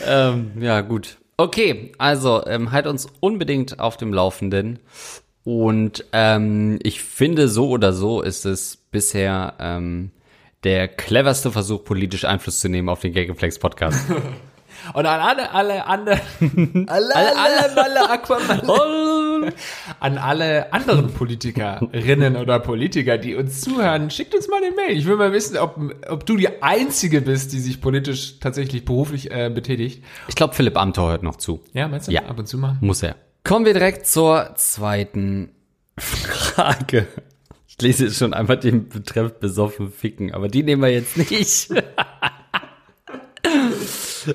[0.06, 1.18] ähm, ja, gut.
[1.36, 4.80] Okay, also ähm, halt uns unbedingt auf dem Laufenden.
[5.44, 10.12] Und ähm, ich finde, so oder so ist es bisher ähm,
[10.64, 14.06] der cleverste Versuch, politisch Einfluss zu nehmen auf den Gageflex Podcast.
[14.94, 16.20] Und an alle, alle anderen,
[16.88, 19.54] alle, alle, alle, Aquaman,
[20.00, 24.98] an alle anderen Politikerinnen oder Politiker, die uns zuhören, schickt uns mal eine Mail.
[24.98, 25.78] Ich will mal wissen, ob,
[26.10, 30.04] ob du die Einzige bist, die sich politisch tatsächlich beruflich äh, betätigt.
[30.28, 31.62] ich glaube, Philipp Amthor hört noch zu.
[31.74, 32.12] Ja, meinst du?
[32.12, 32.24] Ja.
[32.26, 32.78] Ab und zu mal.
[32.82, 33.15] Muss er.
[33.44, 35.50] Kommen wir direkt zur zweiten
[35.98, 37.08] Frage.
[37.67, 41.70] Ich lese jetzt schon einmal den Betreff besoffen ficken, aber die nehmen wir jetzt nicht.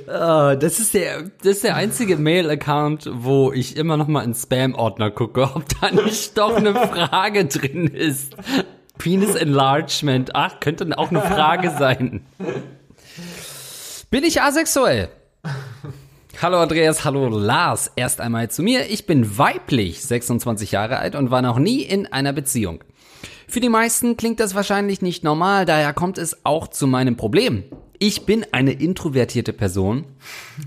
[0.08, 4.34] Ah, das ist der, das ist der einzige Mail-Account, wo ich immer noch mal in
[4.34, 8.36] Spam-Ordner gucke, ob da nicht doch eine Frage drin ist.
[8.98, 10.34] Penis Enlargement.
[10.34, 12.24] Ach, könnte auch eine Frage sein.
[14.10, 15.08] Bin ich asexuell?
[16.40, 17.90] Hallo Andreas, hallo Lars.
[17.96, 18.90] Erst einmal zu mir.
[18.90, 22.84] Ich bin weiblich, 26 Jahre alt und war noch nie in einer Beziehung.
[23.48, 27.64] Für die meisten klingt das wahrscheinlich nicht normal, daher kommt es auch zu meinem Problem.
[27.98, 30.04] Ich bin eine introvertierte Person,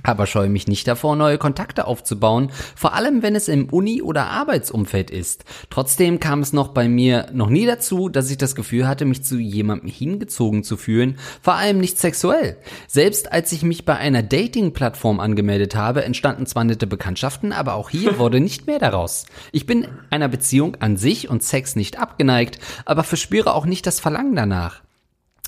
[0.01, 4.27] aber scheue mich nicht davor, neue Kontakte aufzubauen, vor allem wenn es im Uni- oder
[4.27, 5.45] Arbeitsumfeld ist.
[5.69, 9.23] Trotzdem kam es noch bei mir noch nie dazu, dass ich das Gefühl hatte, mich
[9.23, 12.57] zu jemandem hingezogen zu fühlen, vor allem nicht sexuell.
[12.87, 17.91] Selbst als ich mich bei einer Dating-Plattform angemeldet habe, entstanden zwar nette Bekanntschaften, aber auch
[17.91, 19.25] hier wurde nicht mehr daraus.
[19.51, 23.99] Ich bin einer Beziehung an sich und Sex nicht abgeneigt, aber verspüre auch nicht das
[23.99, 24.81] Verlangen danach.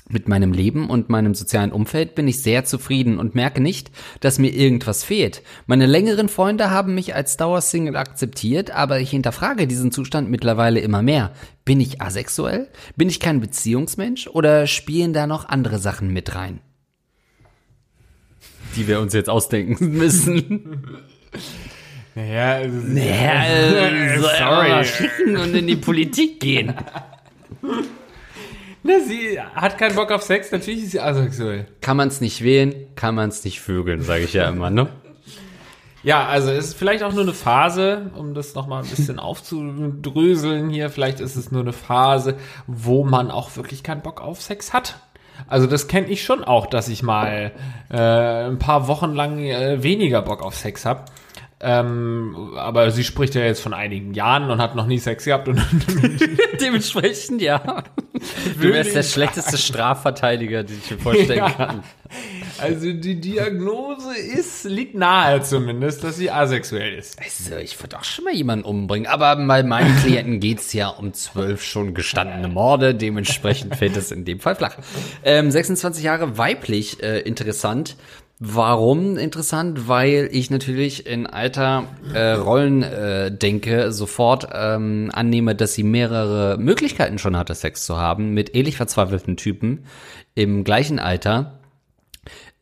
[0.08, 4.38] Mit meinem Leben und meinem sozialen Umfeld bin ich sehr zufrieden und merke nicht, dass
[4.38, 5.42] mir irgendwas fehlt.
[5.66, 11.02] Meine längeren Freunde haben mich als Dauersingle akzeptiert, aber ich hinterfrage diesen Zustand mittlerweile immer
[11.02, 11.32] mehr.
[11.64, 12.68] Bin ich asexuell?
[12.96, 14.26] Bin ich kein Beziehungsmensch?
[14.26, 16.60] Oder spielen da noch andere Sachen mit rein?
[18.76, 20.84] Die wir uns jetzt ausdenken müssen.
[22.14, 24.84] Naja, also, Ja, äh, soll Sorry.
[24.84, 26.74] schicken und in die Politik gehen.
[28.84, 31.66] Na, sie hat keinen Bock auf Sex, natürlich ist sie asexuell.
[31.80, 34.88] Kann man es nicht wählen, kann man es nicht vögeln, sage ich ja immer, ne?
[36.02, 40.68] Ja, also es ist vielleicht auch nur eine Phase, um das nochmal ein bisschen aufzudröseln
[40.68, 40.90] hier.
[40.90, 44.96] Vielleicht ist es nur eine Phase, wo man auch wirklich keinen Bock auf Sex hat.
[45.46, 47.52] Also das kenne ich schon auch, dass ich mal
[47.88, 51.04] äh, ein paar Wochen lang äh, weniger Bock auf Sex habe.
[51.64, 55.46] Ähm, aber sie spricht ja jetzt von einigen Jahren und hat noch nie Sex gehabt
[55.46, 55.60] und
[56.60, 57.84] Dementsprechend, ja.
[58.60, 61.50] Du wärst der schlechteste Strafverteidiger, den ich mir vorstellen Ja.
[61.50, 61.82] kann.
[62.58, 67.18] also die Diagnose ist liegt nahe zumindest, dass sie asexuell ist.
[67.20, 71.14] Also, ich würde auch schon mal jemanden umbringen, aber bei meinen Klienten geht's ja um
[71.14, 74.76] zwölf schon gestandene Morde, dementsprechend fällt es in dem Fall flach.
[75.24, 77.96] Ähm, 26 Jahre weiblich, äh, interessant.
[78.44, 79.86] Warum interessant?
[79.86, 86.58] Weil ich natürlich in alter äh, Rollen äh, denke, sofort ähm, annehme, dass sie mehrere
[86.58, 89.84] Möglichkeiten schon hatte, Sex zu haben, mit ähnlich verzweifelten Typen
[90.34, 91.60] im gleichen Alter.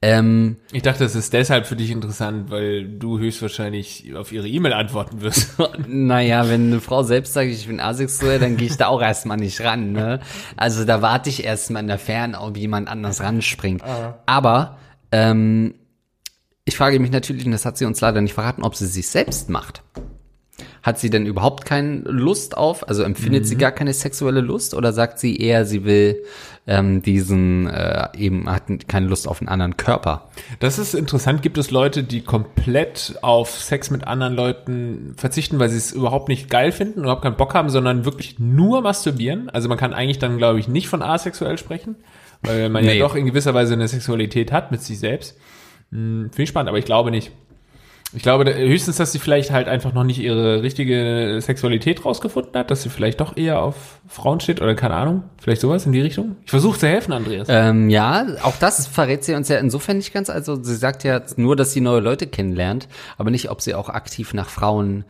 [0.02, 4.74] Ähm, Ich dachte, es ist deshalb für dich interessant, weil du höchstwahrscheinlich auf ihre E-Mail
[4.74, 5.56] antworten wirst.
[5.88, 9.38] Naja, wenn eine Frau selbst sagt, ich bin asexuell, dann gehe ich da auch erstmal
[9.38, 9.92] nicht ran.
[9.92, 10.20] Ne?
[10.58, 13.82] Also da warte ich erstmal in der Ferne, ob jemand anders ranspringt.
[14.26, 14.76] Aber
[15.12, 15.74] ähm,
[16.64, 19.08] ich frage mich natürlich, und das hat sie uns leider nicht verraten, ob sie sich
[19.08, 19.82] selbst macht.
[20.82, 24.92] Hat sie denn überhaupt keine Lust auf, also empfindet sie gar keine sexuelle Lust oder
[24.92, 26.22] sagt sie eher, sie will
[26.66, 30.30] ähm, diesen, äh, eben hat keine Lust auf einen anderen Körper?
[30.58, 31.42] Das ist interessant.
[31.42, 36.28] Gibt es Leute, die komplett auf Sex mit anderen Leuten verzichten, weil sie es überhaupt
[36.28, 39.50] nicht geil finden, überhaupt keinen Bock haben, sondern wirklich nur masturbieren?
[39.50, 41.96] Also man kann eigentlich dann, glaube ich, nicht von asexuell sprechen,
[42.42, 42.94] weil man Nee.
[42.98, 45.38] ja doch in gewisser Weise eine Sexualität hat mit sich selbst.
[45.90, 47.32] Hm, Finde ich spannend, aber ich glaube nicht.
[48.12, 52.70] Ich glaube höchstens, dass sie vielleicht halt einfach noch nicht ihre richtige Sexualität rausgefunden hat,
[52.70, 55.22] dass sie vielleicht doch eher auf Frauen steht oder keine Ahnung.
[55.40, 56.36] Vielleicht sowas in die Richtung.
[56.44, 57.46] Ich versuche zu helfen, Andreas.
[57.48, 60.28] Ähm, ja, auch das verrät sie uns ja insofern nicht ganz.
[60.28, 63.88] Also sie sagt ja nur, dass sie neue Leute kennenlernt, aber nicht, ob sie auch
[63.88, 65.04] aktiv nach Frauen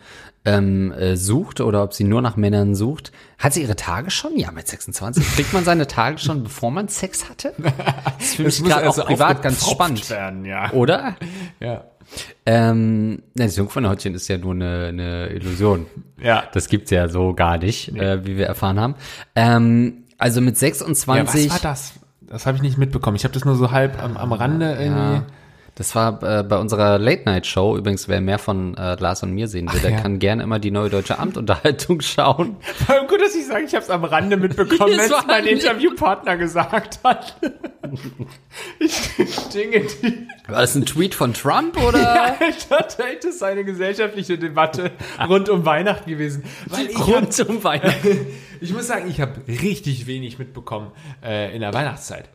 [0.45, 3.13] ähm, äh, sucht oder ob sie nur nach Männern sucht.
[3.39, 4.37] Hat sie ihre Tage schon?
[4.39, 5.25] Ja, mit 26.
[5.35, 7.55] Kriegt man seine Tage schon, bevor man Sex hatte?
[8.19, 10.09] Das ist für mich gerade auch privat ganz spannend.
[10.11, 10.71] Werden, ja.
[10.73, 11.17] Oder?
[11.59, 11.85] ja.
[12.47, 15.87] Ähm, das Jungfernhäutchen ist ja nur eine, eine Illusion.
[16.21, 16.45] Ja.
[16.53, 18.95] Das gibt's ja so gar nicht, äh, wie wir erfahren haben.
[19.35, 21.51] Ähm, also mit ja, 26.
[21.51, 21.93] was war das?
[22.21, 23.17] Das habe ich nicht mitbekommen.
[23.17, 25.17] Ich habe das nur so halb am, am Rande irgendwie.
[25.17, 25.27] Ja,
[25.81, 27.75] das war äh, bei unserer Late-Night-Show.
[27.75, 30.01] Übrigens, wer mehr von äh, Lars und mir sehen will, der ja.
[30.03, 32.57] kann gerne immer die neue deutsche Amtunterhaltung schauen.
[32.85, 35.47] Vor allem gut, dass ich sage, ich habe es am Rande mitbekommen, wenn es mein
[35.47, 37.35] Interviewpartner gesagt hat.
[38.79, 39.09] ich
[39.55, 42.37] Dinge, die War das ein Tweet von Trump oder?
[42.47, 44.91] ich dachte, das ist eine gesellschaftliche Debatte
[45.27, 46.45] rund um Weihnachten gewesen.
[46.67, 48.27] Weil ich, hab, Rund um Weihnachten.
[48.61, 50.93] ich muss sagen, ich habe richtig wenig mitbekommen
[51.25, 52.29] äh, in der Weihnachtszeit.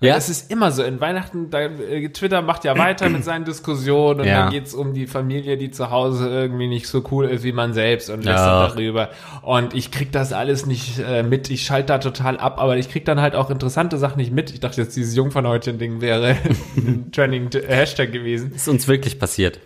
[0.00, 0.16] Ja?
[0.16, 4.20] Es ist immer so, in Weihnachten, da, äh, Twitter macht ja weiter mit seinen Diskussionen
[4.20, 4.42] und Ja.
[4.42, 7.74] dann geht's um die Familie, die zu Hause irgendwie nicht so cool ist wie man
[7.74, 8.66] selbst und lässt Ja.
[8.68, 9.10] darüber.
[9.42, 12.88] Und ich krieg das alles nicht äh, mit, ich schalte da total ab, aber ich
[12.90, 14.50] krieg dann halt auch interessante Sachen nicht mit.
[14.52, 16.36] Ich dachte jetzt, dieses Jungfernhäutchen-Ding wäre
[16.76, 18.52] ein Trending äh, Hashtag gewesen.
[18.54, 19.60] Ist uns wirklich passiert.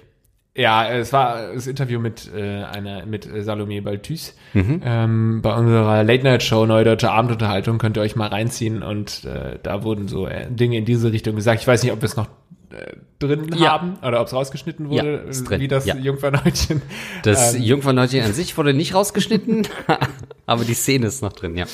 [0.56, 4.82] Ja, es war das Interview mit äh, einer mit äh, Salome Balthus Mhm.
[4.84, 9.24] ähm, bei unserer Late Night Show Neue Deutsche Abendunterhaltung könnt ihr euch mal reinziehen und
[9.24, 11.60] äh, da wurden so äh, Dinge in diese Richtung gesagt.
[11.60, 12.28] Ich weiß nicht, ob wir es noch
[12.70, 13.72] äh, drin Ja.
[13.72, 15.96] haben oder ob es rausgeschnitten wurde, Ja, wie das Ja.
[15.96, 16.82] Jungfernhäutchen.
[17.24, 19.66] Das Ähm, Jungfernhäutchen an sich wurde nicht rausgeschnitten,
[20.46, 21.64] aber die Szene ist noch drin, ja.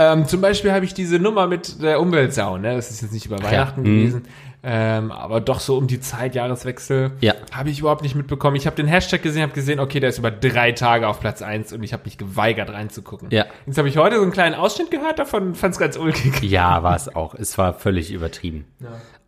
[0.00, 2.76] Ähm, zum Beispiel habe ich diese Nummer mit der Umweltsau, ne?
[2.76, 3.84] Das ist jetzt nicht über Weihnachten Mhm.
[3.84, 4.22] gewesen,
[4.62, 7.34] ähm, aber doch so um die Zeit, Jahreswechsel, Ja.
[7.52, 8.54] habe ich überhaupt nicht mitbekommen.
[8.54, 11.42] Ich habe den Hashtag gesehen, habe gesehen, okay, der ist über drei Tage auf Platz
[11.42, 13.28] eins und ich habe mich geweigert reinzugucken.
[13.32, 13.46] Ja.
[13.66, 16.42] Jetzt habe ich heute so einen kleinen Ausschnitt gehört davon, fand es ganz ulkig.
[16.42, 17.34] Ja, war es auch.
[17.34, 18.66] Es war völlig übertrieben.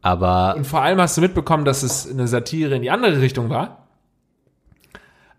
[0.02, 3.50] Aber Und vor allem hast du mitbekommen, dass es eine Satire in die andere Richtung
[3.50, 3.88] war.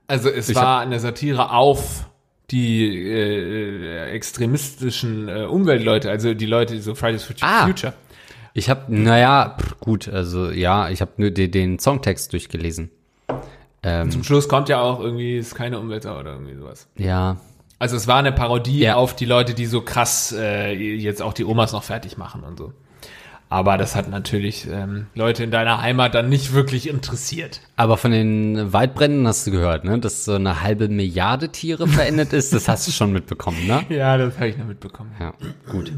[0.07, 2.05] Also es war eine Satire auf
[2.51, 7.65] die äh, extremistischen äh, Umweltleute, also die Leute, die so Fridays for Ah.
[7.65, 7.93] Future.
[8.53, 12.89] ich habe, naja, pff, gut, also ja, ich habe nur den, den Songtext durchgelesen.
[13.83, 16.87] Ähm, Zum Schluss kommt ja auch irgendwie, ist keine Umweltsau oder irgendwie sowas.
[16.97, 17.37] ja,
[17.79, 18.95] Also es war eine Parodie Ja.
[18.95, 22.57] auf die Leute, die so krass äh, jetzt auch die Omas noch fertig machen und
[22.59, 22.73] so.
[23.51, 27.59] Aber das hat natürlich ähm, Leute in deiner Heimat dann nicht wirklich interessiert.
[27.75, 32.31] aber von den Waldbränden hast du gehört, ne, dass so eine halbe Milliarde Tiere verendet
[32.31, 32.53] ist.
[32.53, 33.83] Das hast du schon mitbekommen, ne?
[33.89, 35.11] Ja, das habe ich noch mitbekommen.
[35.19, 35.33] Ja,
[35.69, 35.91] gut.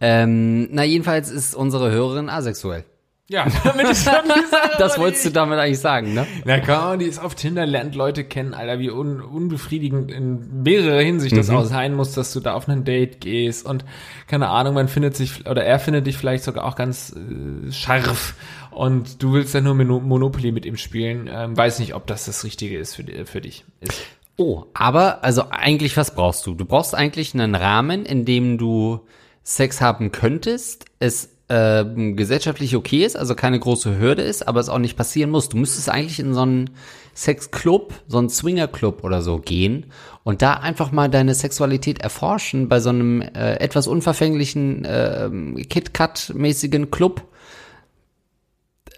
[0.00, 2.84] Ähm, na, jedenfalls ist unsere Hörerin asexuell.
[3.28, 6.26] Ja, damit ist dann die Das wolltest du damit eigentlich sagen, ne?
[6.44, 11.00] Na komm, die ist auf Tinder, lernt Leute kennen, Alter, wie un unbefriedigend in mehrerer
[11.00, 13.84] Hinsicht das auch sein muss, dass du da auf ein Date gehst und
[14.28, 18.34] keine Ahnung, man findet sich, oder er findet dich vielleicht sogar auch ganz äh, scharf
[18.70, 22.26] und du willst dann nur Mono- Monopoly mit ihm spielen, ähm, weiß nicht, ob das
[22.26, 23.64] das Richtige ist für, für dich.
[23.80, 24.00] Ist.
[24.36, 26.54] Oh, aber also eigentlich was brauchst du?
[26.54, 29.00] Du brauchst eigentlich einen Rahmen, in dem du
[29.42, 34.68] Sex haben könntest, es ähm, gesellschaftlich okay ist, also keine große Hürde ist, aber es
[34.68, 35.48] auch nicht passieren muss.
[35.48, 36.70] Du müsstest eigentlich in so einen
[37.14, 39.86] Sexclub, so einen Swingerclub oder so gehen
[40.24, 46.90] und da einfach mal deine Sexualität erforschen bei so einem äh, etwas unverfänglichen ähm, KitKat-mäßigen
[46.90, 47.22] Club.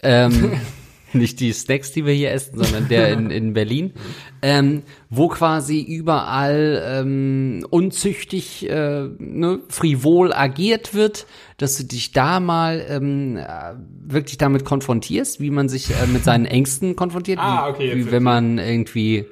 [0.01, 0.53] Ähm,
[1.13, 3.93] nicht die Snacks, die wir hier essen, sondern der in, in Berlin,
[4.41, 11.25] ähm, wo quasi überall ähm, unzüchtig, äh, ne, frivol agiert wird,
[11.57, 13.73] dass du dich da mal ähm, äh,
[14.05, 17.89] wirklich damit konfrontierst, wie man sich äh, mit seinen Ängsten konfrontiert, Ah, wie, okay, wie
[17.89, 19.25] verstehe wenn man irgendwie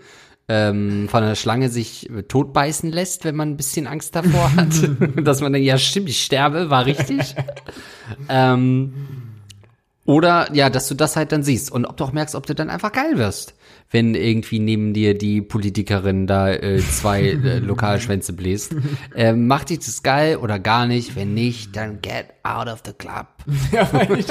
[0.50, 4.70] ähm, von einer Schlange sich äh, totbeißen lässt, wenn man ein bisschen Angst davor hat,
[5.24, 7.36] dass man denkt, ja stimmt, ich sterbe, war richtig.
[8.30, 8.94] ähm,
[10.08, 12.56] oder ja, dass du das halt dann siehst und ob du auch merkst, ob du
[12.56, 13.56] dann einfach geil wirst,
[13.92, 18.74] wenn irgendwie neben dir die Politikerin da äh, zwei äh, Lokalschwänze bläst.
[19.14, 21.18] Ähm, macht dich das geil oder gar nicht?
[21.18, 23.28] Wenn nicht, dann get out of the club.
[23.74, 24.26] Ja, ich,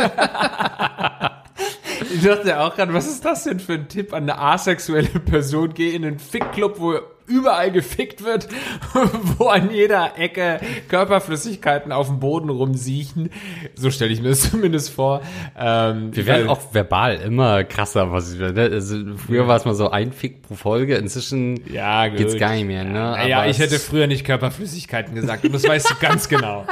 [2.14, 5.08] ich dachte ja auch gerade, was ist das denn für ein Tipp an eine asexuelle
[5.08, 5.74] Person?
[5.74, 6.94] Geh in einen Fickclub, wo
[7.26, 8.48] überall gefickt wird,
[9.38, 13.30] wo an jeder Ecke Körperflüssigkeiten auf dem Boden rumsiechen.
[13.74, 15.22] So stelle ich mir das zumindest vor.
[15.58, 18.12] Ähm, Wir werden auch verbal immer krasser.
[18.12, 18.70] Was ich, ne?
[18.72, 22.18] also früher war es mal so ein Fick pro Folge, inzwischen ja, gut.
[22.18, 22.84] geht's gar nicht mehr.
[22.84, 23.00] Ne?
[23.00, 26.66] Aber ich hätte früher nicht Körperflüssigkeiten gesagt und das weißt du ganz genau.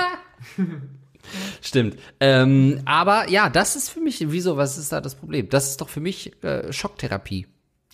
[1.61, 1.97] Stimmt.
[2.21, 5.49] Ähm, aber ja, das ist für mich, wieso, was ist da das Problem?
[5.49, 7.47] Das ist doch für mich äh, Schocktherapie.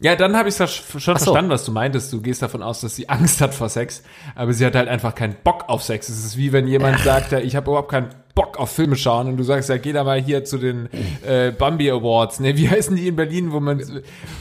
[0.03, 0.99] Ja, dann habe ich schon so.
[0.99, 2.13] verstanden, was du meintest.
[2.13, 4.03] Du gehst davon aus, dass sie Angst hat vor Sex,
[4.35, 6.09] aber sie hat halt einfach keinen Bock auf Sex.
[6.09, 9.29] Es ist wie wenn jemand sagt, ja, ich habe überhaupt keinen Bock auf Filme schauen
[9.29, 10.89] und du sagst, ja, geh da mal hier zu den
[11.27, 12.41] äh, Bambi Awards.
[12.41, 13.83] Ne, wie heißen die in Berlin, wo man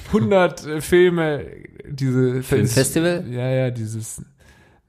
[0.08, 1.46] 100 äh, Filme
[1.86, 3.26] diese Filmfestival?
[3.30, 4.22] Ja, ja, dieses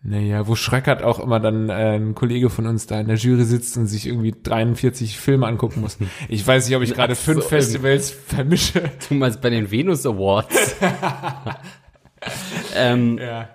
[0.03, 3.45] naja, wo Schröckert auch immer dann äh, ein Kollege von uns da in der Jury
[3.45, 5.99] sitzt und sich irgendwie 43 Filme angucken muss.
[6.29, 7.49] Ich weiß nicht, ob ich gerade fünf so.
[7.49, 8.91] Festivals vermische.
[9.09, 10.77] Du meinst bei den Venus Awards.
[12.77, 13.49] ähm, Ja.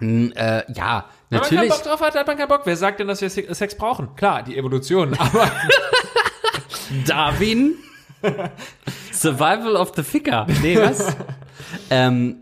[0.00, 0.34] äh, ja, Wenn
[0.72, 1.68] man keinen natürlich.
[1.70, 2.62] Bock drauf hat, hat man keinen Bock.
[2.64, 4.14] Wer sagt denn, dass wir Se- Sex brauchen?
[4.16, 5.14] Klar, die Evolution.
[5.18, 5.50] Aber
[7.06, 7.74] Darwin.
[9.12, 10.46] Survival of the Ficker.
[10.62, 11.16] Nee, was?
[11.90, 12.41] ähm,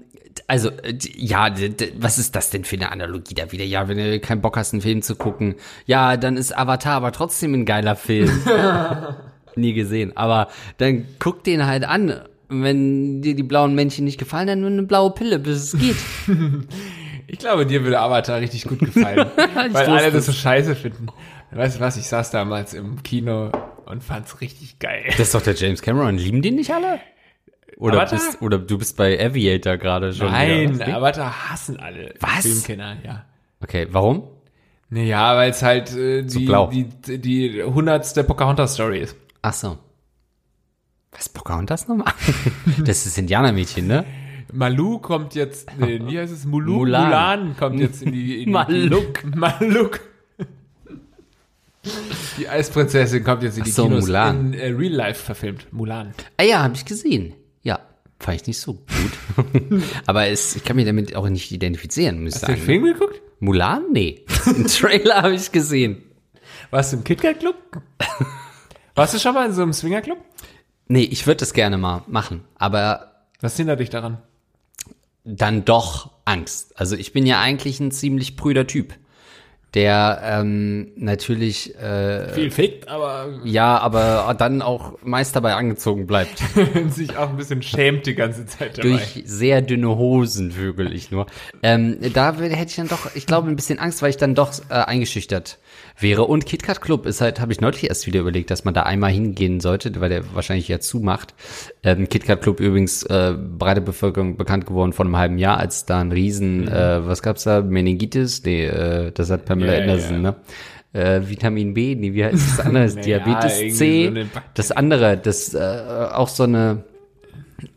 [0.51, 1.55] also, äh, ja,
[1.95, 3.65] was ist das denn für eine Analogie da wieder?
[3.65, 5.55] Ja, wenn du keinen Bock hast, einen Film zu gucken,
[5.87, 8.29] ja, dann ist Avatar aber trotzdem ein geiler Film.
[9.55, 10.17] Nie gesehen.
[10.17, 12.23] Aber dann guck den halt an.
[12.49, 15.97] Wenn dir die blauen Männchen nicht gefallen, dann nur eine blaue Pille, bis es geht.
[17.29, 19.29] ich glaube, dir würde Avatar richtig gut gefallen.
[19.71, 21.07] weil alle das so scheiße finden.
[21.53, 23.53] Weißt du was, ich saß damals im Kino
[23.87, 25.05] und fand's richtig geil.
[25.11, 26.17] Das ist doch der James Cameron.
[26.17, 26.99] Lieben den nicht alle?
[27.81, 28.19] Oder, Avatar?
[28.19, 30.31] bist, oder du bist bei Aviator gerade schon.
[30.31, 30.97] Nein, wieder.
[30.97, 32.43] Avatar hassen alle Was?
[32.43, 33.25] Filmkenner, ja.
[33.63, 34.25] Okay, warum?
[34.91, 36.69] Naja, weil es halt äh, die, blau.
[36.69, 36.89] die,
[37.19, 39.17] die hundertste Pocahontas-Story ist.
[39.41, 39.79] Ach so.
[41.13, 42.13] Was Pocahontas nochmal?
[42.85, 44.05] das ist Indianermädchen, ne?
[44.53, 46.45] Malu kommt jetzt, nee, wie heißt es?
[46.45, 47.05] Mulu, Mulan.
[47.05, 47.57] Mulan.
[47.57, 49.25] kommt jetzt in die, in die Maluk.
[49.37, 50.01] Maluk.
[52.37, 54.53] Die Eisprinzessin kommt jetzt in die Ach so, Kinos Mulan.
[54.53, 55.73] in äh, Real Life verfilmt.
[55.73, 56.13] Mulan.
[56.37, 57.35] Ah ja, habe ich gesehen.
[58.21, 59.83] Fand ich nicht so gut.
[60.07, 62.67] Aber es, ich kann mich damit auch nicht identifizieren, muss ich Hast du den sagen.
[62.67, 63.21] Film geguckt?
[63.41, 63.85] Mulan?
[63.93, 64.25] Nee.
[64.47, 66.03] Den Trailer habe ich gesehen.
[66.71, 67.57] Warst du im KitKat Club?
[68.95, 70.19] Warst du schon mal in so einem Swinger Club?
[70.89, 72.43] Nee, ich würde das gerne mal machen.
[72.57, 74.19] Aber Was hindert dich daran?
[75.25, 76.79] dann doch Angst.
[76.79, 78.95] Also ich bin ja eigentlich ein ziemlich prüder Typ,
[79.75, 86.43] der ähm, natürlich äh, Viel fickt, aber ja, aber dann auch meist dabei angezogen bleibt.
[86.89, 88.89] sich auch ein bisschen schämt die ganze Zeit dabei.
[88.89, 91.27] Durch sehr dünne Hosen vögel ich nur.
[91.63, 94.53] Ähm, da hätte ich dann doch, ich glaube, ein bisschen Angst, weil ich dann doch
[94.71, 95.59] äh, eingeschüchtert
[96.03, 96.25] wäre.
[96.25, 99.11] Und KitKat Club ist halt, habe ich neulich erst wieder überlegt, dass man da einmal
[99.11, 101.35] hingehen sollte, weil der wahrscheinlich ja zumacht.
[101.83, 106.01] Ähm, KitKat Club übrigens äh, breite Bevölkerung bekannt geworden vor einem halben Jahr, als da
[106.01, 108.43] ein Riesen, äh, was gab's da, Meningitis?
[108.45, 110.37] Nee, äh, das hat Pamela ja, Anderson, ne?
[110.93, 112.87] Äh, Vitamin B, nee, wie heißt das andere?
[112.95, 114.13] Naja, Diabetes C.
[114.13, 115.59] so das andere, das äh,
[116.13, 116.85] auch so eine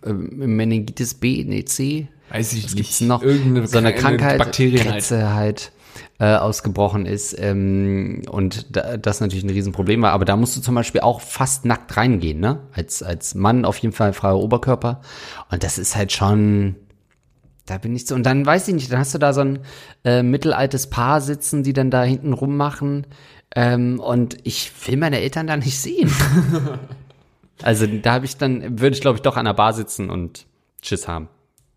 [0.06, 2.86] ähm, Meningitis B, nee, C, Weiß ich was nicht.
[2.86, 3.22] gibt's noch?
[3.22, 4.92] Irgendeine so eine Krankheit, Bakterien halt.
[4.92, 5.72] Krebse halt
[6.20, 10.12] äh, ausgebrochen ist ähm, und da, das natürlich ein Riesenproblem war.
[10.12, 12.60] Aber da musst du zum Beispiel auch fast nackt reingehen, ne?
[12.72, 15.02] Als als Mann auf jeden Fall freier Oberkörper.
[15.52, 16.76] Und das ist halt schon,
[17.66, 18.16] da bin ich so.
[18.16, 19.60] Und dann weiß ich nicht, dann hast du da so ein
[20.04, 23.08] äh, mittelaltes Paar sitzen, die dann da hinten rummachen.
[23.56, 26.12] Ähm, und ich will meine Eltern da nicht sehen.
[27.64, 30.46] also da habe ich dann, würde ich glaube ich doch an der Bar sitzen und
[30.82, 31.28] Tschüss haben.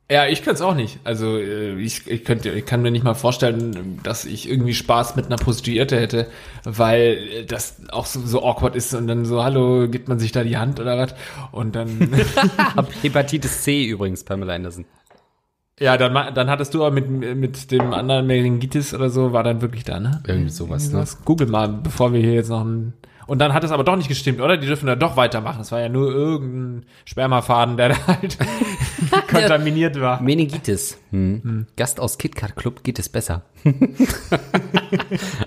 [0.08, 1.00] Ja, ich könnte es auch nicht.
[1.02, 5.16] Also äh, ich, ich könnte, ich kann mir nicht mal vorstellen, dass ich irgendwie Spaß
[5.16, 6.28] mit einer Prostituierte hätte,
[6.62, 10.30] weil äh, das auch so, so awkward ist und dann so, hallo, gibt man sich
[10.30, 11.14] da die Hand oder was?
[11.50, 11.88] Und dann,
[13.02, 14.84] Hepatitis C übrigens, Pamela Anderson.
[15.80, 19.60] ja, dann, dann hattest du aber mit, mit dem anderen Meningitis oder so, war dann
[19.60, 20.22] wirklich da, ne?
[20.24, 21.04] Irgendwie sowas, ne?
[21.24, 22.92] Google mal, bevor wir hier jetzt noch ein.
[23.26, 24.56] Und dann hat es aber doch nicht gestimmt, oder?
[24.56, 25.62] Die dürfen da doch weitermachen.
[25.62, 28.38] Es war ja nur irgendein Spermafaden, der da halt
[29.28, 30.20] kontaminiert war.
[30.22, 30.98] Meningitis.
[31.10, 31.66] Hm.
[31.76, 33.44] Gast aus KitKat Club geht es besser.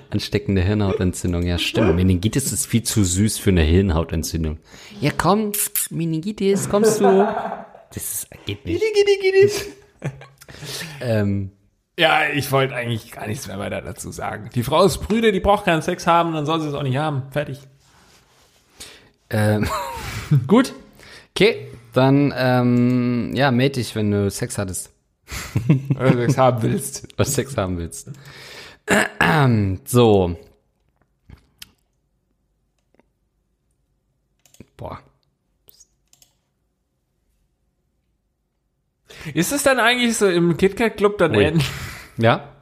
[0.10, 1.96] Ansteckende Hirnhautentzündung, ja stimmt.
[1.96, 4.58] Meningitis ist viel zu süß für eine Hirnhautentzündung.
[5.02, 5.52] Ja komm,
[5.90, 7.28] Meningitis, kommst du?
[7.94, 8.84] Das ist, geht nicht.
[11.02, 11.52] Ähm,
[11.98, 14.50] Ja, ich wollte eigentlich gar nichts mehr weiter dazu sagen.
[14.56, 16.98] Die Frau ist prüde, die braucht keinen Sex haben, dann soll sie es auch nicht
[16.98, 17.24] haben.
[17.32, 17.60] Fertig.
[19.30, 19.68] ähm,
[20.48, 20.74] gut.
[21.36, 24.91] Okay, dann ähm, ja, melde dich, wenn du Sex hattest.
[25.91, 27.08] Oder Sex haben willst.
[27.17, 28.12] was Sex haben willst.
[29.86, 30.36] So.
[34.75, 34.99] Boah.
[39.34, 41.54] Ist es dann eigentlich so im KitKat Club dann Ui.
[42.17, 42.59] Ja?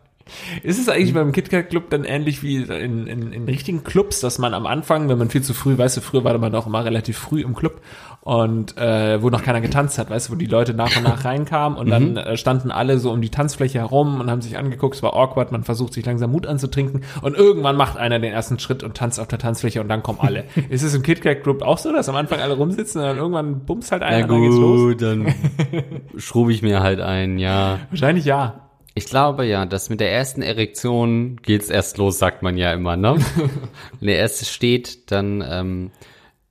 [0.63, 4.39] Ist es eigentlich beim KitKat Club dann ähnlich wie in, in, in richtigen Clubs, dass
[4.39, 6.83] man am Anfang, wenn man viel zu früh, weißt du, früher war man auch immer
[6.85, 7.81] relativ früh im Club
[8.27, 11.23] und äh, wo noch keiner getanzt hat, weißt du, wo die Leute nach und nach
[11.25, 14.95] reinkamen und dann äh, standen alle so um die Tanzfläche herum und haben sich angeguckt,
[14.95, 18.59] es war awkward, man versucht sich langsam Mut anzutrinken und irgendwann macht einer den ersten
[18.59, 20.43] Schritt und tanzt auf der Tanzfläche und dann kommen alle.
[20.69, 23.65] Ist es im KitKat Club auch so, dass am Anfang alle rumsitzen und dann irgendwann
[23.65, 24.81] bumst halt einer Ja und dann geht's los?
[24.81, 25.33] gut, dann
[26.17, 27.79] schrub ich mir halt ein, ja.
[27.91, 28.66] Wahrscheinlich ja.
[28.97, 32.97] Ich glaube ja, dass mit der ersten Erektion geht's erst los, sagt man ja immer,
[32.97, 33.15] ne?
[33.99, 35.91] Wenn der erste steht, dann, ähm,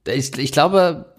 [0.06, 1.12] ich, ich glaube,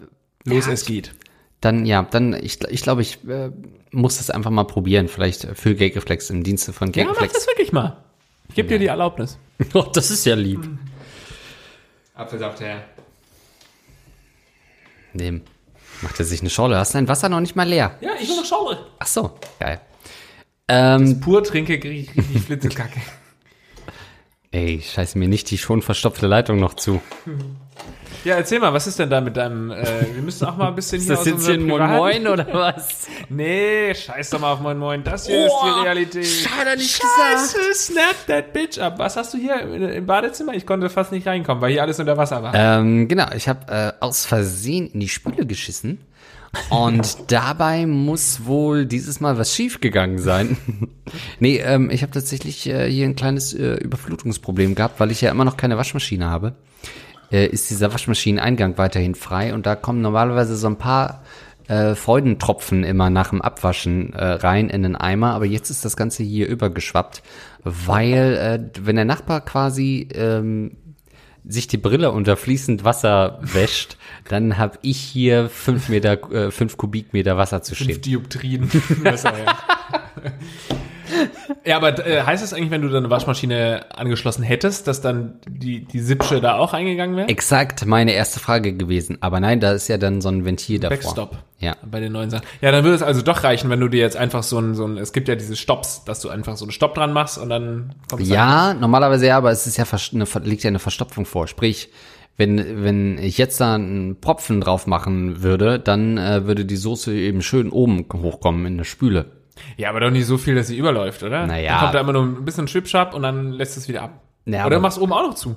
[0.44, 0.72] Los, Ja.
[0.72, 1.12] es geht.
[1.60, 3.50] dann, ja, dann, ich, ich glaube, ich äh,
[3.90, 7.34] muss das einfach mal probieren, vielleicht für Gagreflex im Dienste von Ja, mach Gagreflex.
[7.34, 7.98] das wirklich mal.
[8.48, 9.36] Ich gebe dir die Erlaubnis.
[9.74, 10.66] oh, das ist ja lieb.
[12.14, 12.84] Apfelsaft her.
[15.12, 15.42] Nehmen.
[16.00, 16.78] Macht er sich eine Schorle.
[16.78, 17.96] Hast dein Wasser noch nicht mal leer?
[18.00, 18.78] Ja, ich will noch Schorle.
[18.98, 19.80] Ach so, geil.
[20.68, 23.00] Ähm, Pur trinke, kriege ich richtig Flitzekacke.
[24.50, 27.00] ey, scheiße mir nicht die schon verstopfte Leitung noch zu.
[28.24, 30.74] Ja, erzähl mal, was ist denn da mit deinem, äh, wir müssen auch mal ein
[30.74, 33.06] bisschen Ist das jetzt hier ein Moin Moin oder was?
[33.30, 36.26] Nee, scheiß doch mal auf Moin Moin, das hier ist die Realität.
[36.26, 38.98] Schade nicht Scheiße, snap that bitch ab.
[38.98, 40.54] Was hast du hier im im Badezimmer?
[40.54, 42.54] Ich konnte fast nicht reinkommen, weil hier alles unter Wasser war.
[42.54, 46.00] Ähm, genau, ich habe äh, aus Versehen in die Spüle geschissen.
[46.70, 50.56] Und dabei muss wohl dieses Mal was schiefgegangen sein.
[51.40, 55.30] nee, ähm, ich habe tatsächlich äh, hier ein kleines äh, Überflutungsproblem gehabt, weil ich ja
[55.30, 56.54] immer noch keine Waschmaschine habe.
[57.30, 61.22] Äh, ist dieser Waschmaschineneingang weiterhin frei und da kommen normalerweise so ein paar
[61.68, 65.96] äh, Freudentropfen immer nach dem Abwaschen äh, rein in den Eimer, aber jetzt ist das
[65.96, 67.22] Ganze hier übergeschwappt,
[67.62, 70.78] weil äh, wenn der Nachbar quasi ähm,
[71.48, 73.96] sich die Brille unter fließend Wasser wäscht,
[74.28, 78.02] dann habe ich hier fünf Meter, äh, fünf Kubikmeter Wasser zu Fünf stehen.
[78.02, 78.70] Dioptrien.
[79.02, 79.58] Wasser, ja.
[81.68, 85.84] Ja, aber äh, heißt das eigentlich, wenn du deine Waschmaschine angeschlossen hättest, dass dann die,
[85.84, 87.28] die Sipsche da auch eingegangen wäre?
[87.28, 89.18] Exakt meine erste Frage gewesen.
[89.20, 90.96] Aber nein, da ist ja dann so ein Ventil davor.
[90.96, 91.36] Backstop.
[91.58, 91.76] Ja.
[91.84, 92.46] Bei den neuen Sachen.
[92.62, 94.86] Ja, dann würde es also doch reichen, wenn du dir jetzt einfach so ein, so
[94.86, 97.50] ein, es gibt ja diese Stops, dass du einfach so einen Stopp dran machst und
[97.50, 101.26] dann kommt es Ja, normalerweise ja, aber es ist ja eine, liegt ja eine Verstopfung
[101.26, 101.48] vor.
[101.48, 101.90] Sprich,
[102.38, 107.12] wenn, wenn ich jetzt da einen Propfen drauf machen würde, dann äh, würde die Soße
[107.12, 109.37] eben schön oben hochkommen in der Spüle.
[109.76, 111.46] Ja, aber doch nicht so viel, dass sie überläuft, oder?
[111.46, 111.72] Naja.
[111.72, 114.22] Dann kommt da immer nur ein bisschen Schwipschab und dann lässt es wieder ab.
[114.46, 115.56] Ja, oder machst oben auch noch zu.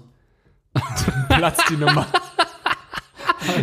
[1.29, 2.07] Platzt die Nummer.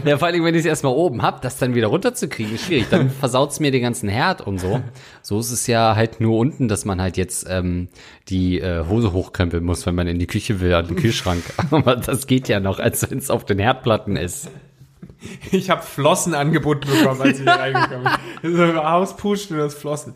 [0.04, 2.86] Ja, vor allem, wenn ich es erstmal oben hab, das dann wieder runterzukriegen, ist schwierig.
[2.90, 4.80] Dann versaut's mir den ganzen Herd und so.
[5.22, 7.88] So ist es ja halt nur unten, dass man halt jetzt ähm,
[8.28, 11.42] die äh, Hose hochkrempeln muss, wenn man in die Küche will, an den Kühlschrank.
[11.70, 14.50] Aber das geht ja noch, als wenn es auf den Herdplatten ist.
[15.50, 18.12] Ich habe Flossen angeboten bekommen, als ich hier reingekommen bin.
[18.42, 20.14] Das ist ein Hauspuscht und das Flossen.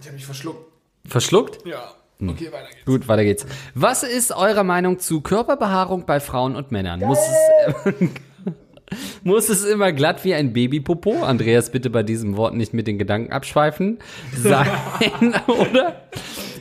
[0.00, 0.72] Ich habe mich verschluckt.
[1.06, 1.66] Verschluckt?
[1.66, 1.94] Ja.
[2.20, 2.84] Okay, weiter geht's.
[2.86, 3.46] Gut, weiter geht's.
[3.74, 7.00] Was ist eure Meinung zu Körperbehaarung bei Frauen und Männern?
[7.00, 7.94] Muss es,
[9.22, 11.22] muss es immer glatt wie ein Babypopo?
[11.22, 13.98] Andreas, bitte bei diesem Wort nicht mit den Gedanken abschweifen.
[14.34, 14.68] Sein,
[15.46, 16.02] oder?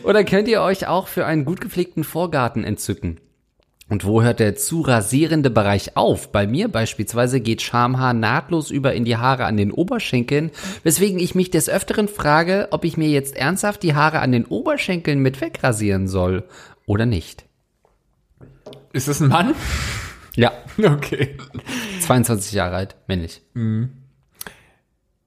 [0.04, 3.20] Oder könnt ihr euch auch für einen gut gepflegten Vorgarten entzücken?
[3.90, 6.32] Und wo hört der zu rasierende Bereich auf?
[6.32, 10.52] Bei mir beispielsweise geht Schamhaar nahtlos über in die Haare an den Oberschenkeln,
[10.84, 14.46] weswegen ich mich des Öfteren frage, ob ich mir jetzt ernsthaft die Haare an den
[14.46, 16.44] Oberschenkeln mit wegrasieren soll
[16.86, 17.46] oder nicht.
[18.94, 19.54] Ist das ein Mann?
[20.36, 21.38] Ja, Okay.
[22.02, 23.42] 22 Jahre alt, männlich.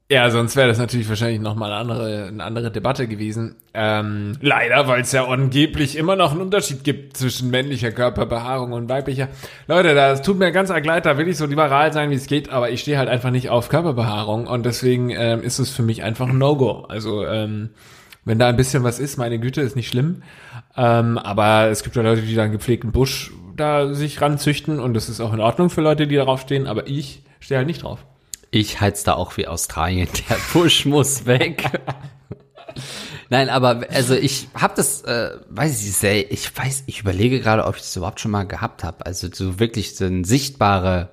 [0.09, 3.57] Ja, sonst wäre das natürlich wahrscheinlich nochmal eine andere, eine andere Debatte gewesen.
[3.75, 8.89] Ähm, leider, weil es ja angeblich immer noch einen Unterschied gibt zwischen männlicher Körperbehaarung und
[8.89, 9.27] weiblicher.
[9.67, 12.29] Leute, das tut mir ganz arg leid, da will ich so liberal sein, wie es
[12.29, 15.83] geht, aber ich stehe halt einfach nicht auf Körperbehaarung und deswegen ähm, ist es für
[15.83, 16.87] mich einfach ein No-Go.
[16.89, 17.71] Also, ähm,
[18.25, 20.23] wenn da ein bisschen was ist, meine Güte, ist nicht schlimm.
[20.77, 24.95] Ähm, aber es gibt ja Leute, die da einen gepflegten Busch da sich ranzüchten und
[24.95, 27.83] das ist auch in Ordnung für Leute, die darauf stehen, aber ich stehe halt nicht
[27.83, 28.07] drauf.
[28.57, 30.09] Ich heiz da auch wie Australien.
[30.31, 31.71] Der Busch muss weg.
[33.29, 37.65] Nein, aber also ich habe das, äh, weiß ich sehr, ich weiß, ich überlege gerade,
[37.65, 39.05] ob ich das überhaupt schon mal gehabt habe.
[39.05, 41.11] Also so wirklich so eine sichtbare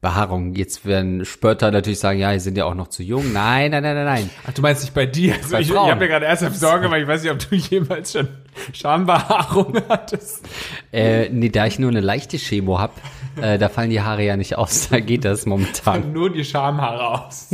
[0.00, 0.54] Behaarung.
[0.54, 3.32] Jetzt werden Spötter natürlich sagen, ja, die sind ja auch noch zu jung.
[3.32, 4.30] Nein, nein, nein, nein, nein.
[4.46, 5.34] Ach, du meinst nicht bei dir?
[5.36, 7.54] Also Bei ich ich habe mir gerade erst Sorge, weil ich weiß nicht, ob du
[7.54, 8.28] jemals schon
[8.74, 10.46] Schambehaarung hattest.
[10.92, 13.00] Äh, nee, da ich nur eine leichte Chemo hab,
[13.40, 14.88] äh, da fallen die Haare ja nicht aus.
[14.90, 16.12] Da geht das momentan.
[16.12, 17.48] Nur die Schamhaare aus.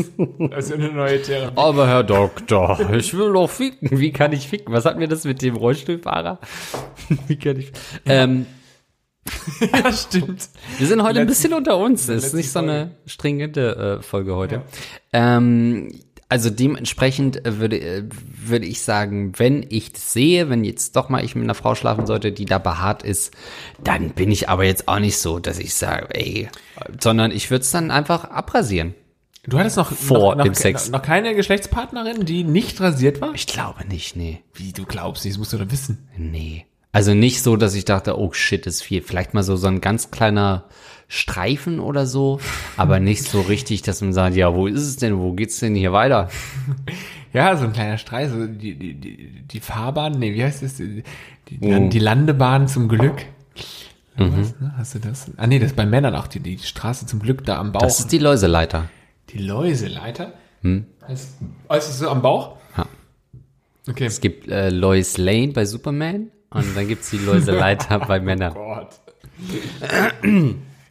[0.51, 1.57] Das ist eine neue Therapie.
[1.57, 3.99] Aber Herr Doktor, ich will doch ficken.
[3.99, 4.73] Wie kann ich ficken?
[4.75, 6.39] Was hatten wir das mit dem Rollstuhlfahrer?
[7.27, 7.73] Wie kann ich?
[8.07, 8.47] Ähm,
[9.61, 10.49] Ja, stimmt.
[10.79, 12.09] wir sind heute ein Letzten- bisschen unter uns.
[12.09, 14.63] Es ist nicht so eine stringente äh, Folge heute.
[15.13, 15.93] Ähm,
[16.31, 21.09] Also dementsprechend äh, würde, äh, würde ich sagen, wenn ich das sehe, wenn jetzt doch
[21.09, 23.35] mal ich mit einer Frau schlafen sollte, die da behaart ist,
[23.83, 26.49] dann bin ich aber jetzt auch nicht so, dass ich sage, ey,
[27.03, 28.95] sondern ich würde es dann einfach abrasieren.
[29.45, 30.91] Du hattest noch, Vor noch, noch, dem Sex.
[30.91, 33.35] noch keine Geschlechtspartnerin, die nicht rasiert war?
[33.35, 34.41] Ich glaube nicht, nee.
[34.55, 36.09] Wie, du glaubst nicht, das musst du doch wissen.
[36.17, 36.67] Nee.
[36.93, 39.01] Also nicht so, dass ich dachte, oh shit, ist viel.
[39.03, 40.65] Vielleicht mal so, so ein ganz kleiner
[41.09, 42.41] Streifen oder so,
[42.77, 45.19] aber nicht so richtig, dass man sagt, ja, wo ist es denn?
[45.19, 46.29] Wo geht's denn hier weiter?
[47.33, 50.75] Ja, so ein kleiner Streich, so die, die, die, die Fahrbahn, nee, wie heißt das?
[50.79, 51.05] Die,
[51.49, 51.89] die, Oh.
[51.89, 53.25] die Landebahn zum Glück.
[54.17, 54.75] Was, ne?
[54.77, 55.31] Hast du das?
[55.37, 57.83] Ah, nee, das ist bei Männern auch die, die Straße zum Glück da am Bauch.
[57.83, 58.91] Das ist die Läuseleiter.
[59.29, 60.33] die Läuseleiter?
[60.63, 60.87] Hm.
[61.07, 61.35] Heißt,
[61.69, 62.57] oh, ist das so am Bauch?
[62.77, 62.87] Ja.
[63.89, 64.07] Okay.
[64.07, 68.55] Es gibt äh, Lois Lane bei Superman und dann gibt's die Läuseleiter bei Männern.
[68.55, 68.89] Gott.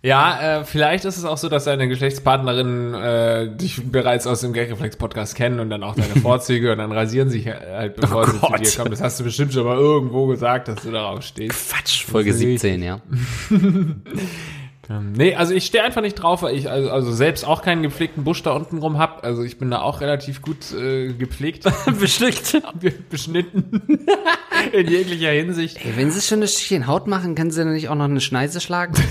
[0.01, 4.53] Ja, äh, vielleicht ist es auch so, dass deine Geschlechtspartnerin äh, dich bereits aus dem
[4.53, 8.39] Gagreflex-Podcast kennen und dann auch deine Vorzüge und dann rasieren sich halt, bevor sie zu
[8.39, 8.59] Gott.
[8.59, 8.91] dir kommen.
[8.91, 11.69] Das hast du bestimmt schon mal irgendwo gesagt, dass du darauf stehst.
[11.69, 13.01] Quatsch, Folge Das ist 17, ja.
[14.89, 17.83] Ähm, nee, also ich stehe einfach nicht drauf, weil ich also, also selbst auch keinen
[17.83, 19.23] gepflegten Busch da unten rum hab.
[19.23, 21.65] Also ich bin da auch relativ gut äh, gepflegt,
[21.99, 22.59] Bestückt.
[23.09, 23.99] beschnitten
[24.71, 25.77] in jeglicher Hinsicht.
[25.85, 28.21] Ey, wenn sie schon ein Stückchen Haut machen, können sie dann nicht auch noch eine
[28.21, 28.93] Schneise schlagen?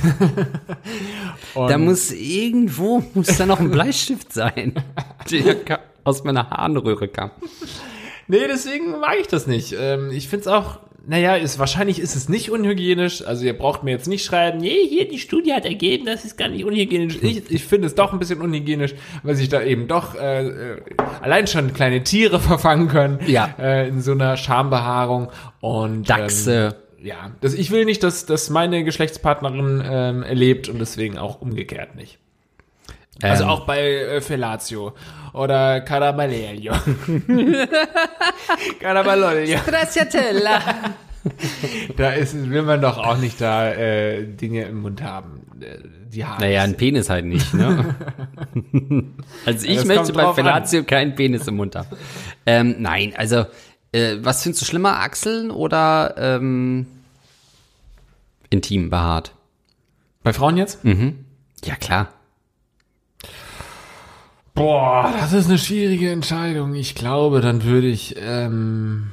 [1.54, 4.74] Da muss irgendwo, muss da noch ein Bleistift sein,
[5.30, 7.30] der aus meiner Harnröhre kam.
[8.28, 9.74] Nee, deswegen mag ich das nicht.
[9.78, 13.24] Ähm, ich find's auch, naja, ist, wahrscheinlich ist es nicht unhygienisch.
[13.26, 16.36] Also ihr braucht mir jetzt nicht schreiben, nee, hier die Studie hat ergeben, das ist
[16.36, 17.18] gar nicht unhygienisch.
[17.22, 20.80] Ich, ich finde es doch ein bisschen unhygienisch, weil sich da eben doch äh, äh,
[21.22, 23.54] allein schon kleine Tiere verfangen können Ja.
[23.58, 25.28] äh, in so einer Schambehaarung.
[25.60, 26.76] Und Dachse.
[27.00, 31.40] Ähm, ja, das, ich will nicht, dass, dass meine Geschlechtspartnerin ähm, erlebt und deswegen auch
[31.40, 32.18] umgekehrt nicht.
[33.22, 34.92] Also Ähm, auch bei äh, Fellatio
[35.32, 36.72] oder Caramello.
[38.80, 39.58] Caramello.
[39.58, 40.60] Stracciatella.
[41.96, 45.42] Da ist, will man doch auch nicht da äh, Dinge im Mund haben.
[45.60, 45.78] Äh,
[46.12, 46.40] Die Haare.
[46.40, 47.94] Naja, ein Penis halt nicht, ne?
[49.44, 51.88] also ich möchte bei drauf Fellatio keinen Penis im Mund haben.
[52.46, 53.46] Ähm, nein, also,
[53.92, 56.86] äh, was findest du schlimmer, Achseln oder ähm,
[58.48, 59.32] intim behaart?
[60.22, 60.78] Bei Frauen jetzt?
[61.64, 62.08] Ja, klar.
[64.58, 66.74] Boah, das ist eine schwierige Entscheidung.
[66.74, 69.12] Ich glaube, dann würde ich ähm,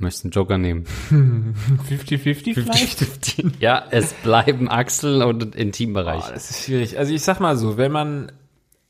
[0.00, 0.86] Möchtest einen Joker nehmen?
[1.10, 3.60] 50-50 vielleicht?
[3.60, 6.24] ja, es bleiben Achseln und Intimbereich.
[6.24, 6.98] Boah, das ist schwierig.
[6.98, 8.32] Also ich sag mal so, wenn man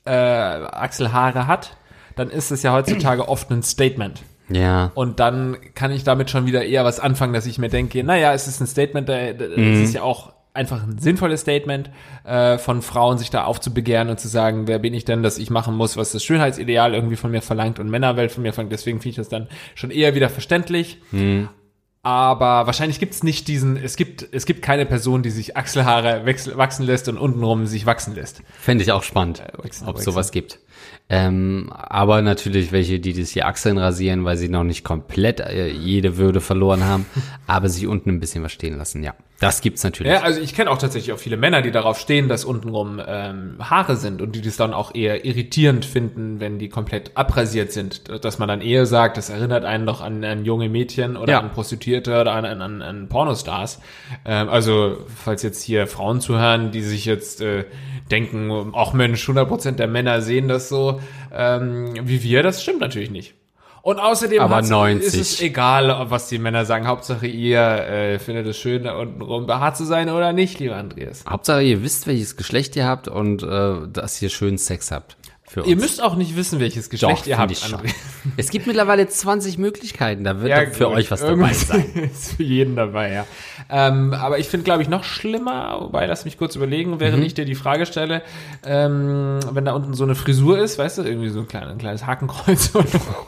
[0.04, 1.76] äh, Achselhaare hat,
[2.14, 4.22] dann ist es ja heutzutage oft ein Statement.
[4.50, 4.92] ja.
[4.94, 8.34] Und dann kann ich damit schon wieder eher was anfangen, dass ich mir denke, naja,
[8.34, 11.90] es ist ein Statement, äh, es ist ja auch einfach ein sinnvolles Statement
[12.24, 15.48] äh, von Frauen, sich da aufzubegehren und zu sagen, wer bin ich denn, dass ich
[15.48, 18.72] machen muss, was das Schönheitsideal irgendwie von mir verlangt und Männerwelt von mir verlangt.
[18.72, 20.98] Deswegen finde ich das dann schon eher wieder verständlich.
[22.02, 26.24] Aber wahrscheinlich gibt es nicht diesen, es gibt, es gibt keine Person, die sich Achselhaare
[26.24, 28.42] wechsel, wachsen lässt und untenrum sich wachsen lässt.
[28.58, 30.04] Fände ich auch spannend, wechseln, ob es wechseln.
[30.04, 30.60] sowas gibt.
[31.08, 35.68] Ähm, aber natürlich welche, die das hier Achseln rasieren, weil sie noch nicht komplett äh,
[35.68, 37.04] jede Würde verloren haben,
[37.46, 39.02] aber sich unten ein bisschen was stehen lassen.
[39.02, 40.12] Ja, das gibt's natürlich.
[40.12, 43.56] Ja, also ich kenne auch tatsächlich auch viele Männer, die darauf stehen, dass untenrum ähm,
[43.60, 48.24] Haare sind und die das dann auch eher irritierend finden, wenn die komplett abrasiert sind.
[48.24, 51.40] Dass man dann eher sagt, das erinnert einen doch an, an junge Mädchen oder Ja.
[51.40, 53.80] an Prostituierte oder an, an, an, Pornostars.
[54.24, 57.64] Ähm, also falls jetzt hier Frauen zuhören, die sich jetzt äh,
[58.10, 61.00] denken, auch Mensch, 100% der Männer sehen das so
[61.32, 63.34] ähm, wie wir, das stimmt natürlich nicht.
[63.82, 65.06] Und außerdem Aber hat's- 90.
[65.20, 66.86] ist es egal, was die Männer sagen.
[66.86, 70.76] Hauptsache ihr äh, findet es schön, da unten rum behaart zu sein oder nicht, lieber
[70.76, 71.24] Andreas.
[71.28, 75.16] Hauptsache ihr wisst, welches Geschlecht ihr habt und äh, dass ihr schön Sex habt.
[75.48, 75.68] Für uns.
[75.70, 77.80] Ihr müsst auch nicht wissen, welches Geschlecht ihr find habt, schon.
[78.36, 81.84] Es gibt mittlerweile 20 Möglichkeiten, da wird doch für gut, euch was dabei sein.
[82.12, 83.26] ist für jeden dabei, ja.
[83.70, 87.00] Ähm, aber ich finde, glaube ich, noch schlimmer, wobei, lass mich kurz überlegen, Mhm.
[87.00, 88.22] während ich dir die Frage stelle,
[88.64, 91.78] ähm, wenn da unten so eine Frisur ist, weißt du, irgendwie so ein, klein, ein
[91.78, 92.70] kleines Hakenkreuz.
[92.74, 92.84] oh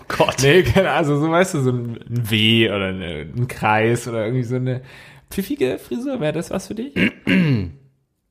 [0.08, 0.36] Gott.
[0.42, 4.24] Nee, keine, also so, weißt du, so ein, ein W oder eine, ein Kreis oder
[4.26, 4.82] irgendwie so eine
[5.30, 6.92] pfiffige Frisur, wäre das was für dich?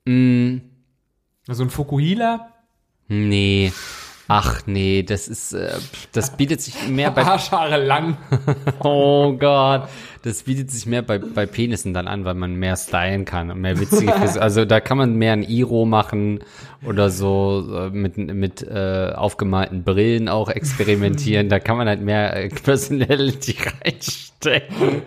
[0.05, 0.57] Mm,
[1.47, 2.49] So ein Fukuhila?
[3.09, 3.73] Nee.
[4.31, 5.71] Ach nee, das ist, äh,
[6.11, 8.15] das bietet sich mehr bei Arschhaare lang.
[8.79, 9.89] Oh Gott,
[10.23, 13.61] das bietet sich mehr bei, bei Penissen dann an, weil man mehr stylen kann und
[13.61, 14.41] mehr witzige Frisur.
[14.49, 16.39] Also da kann man mehr ein Iro machen
[16.83, 21.49] oder so äh, mit, mit äh, aufgemalten Brillen auch experimentieren.
[21.49, 25.03] Da kann man halt mehr äh, Personality reinstecken.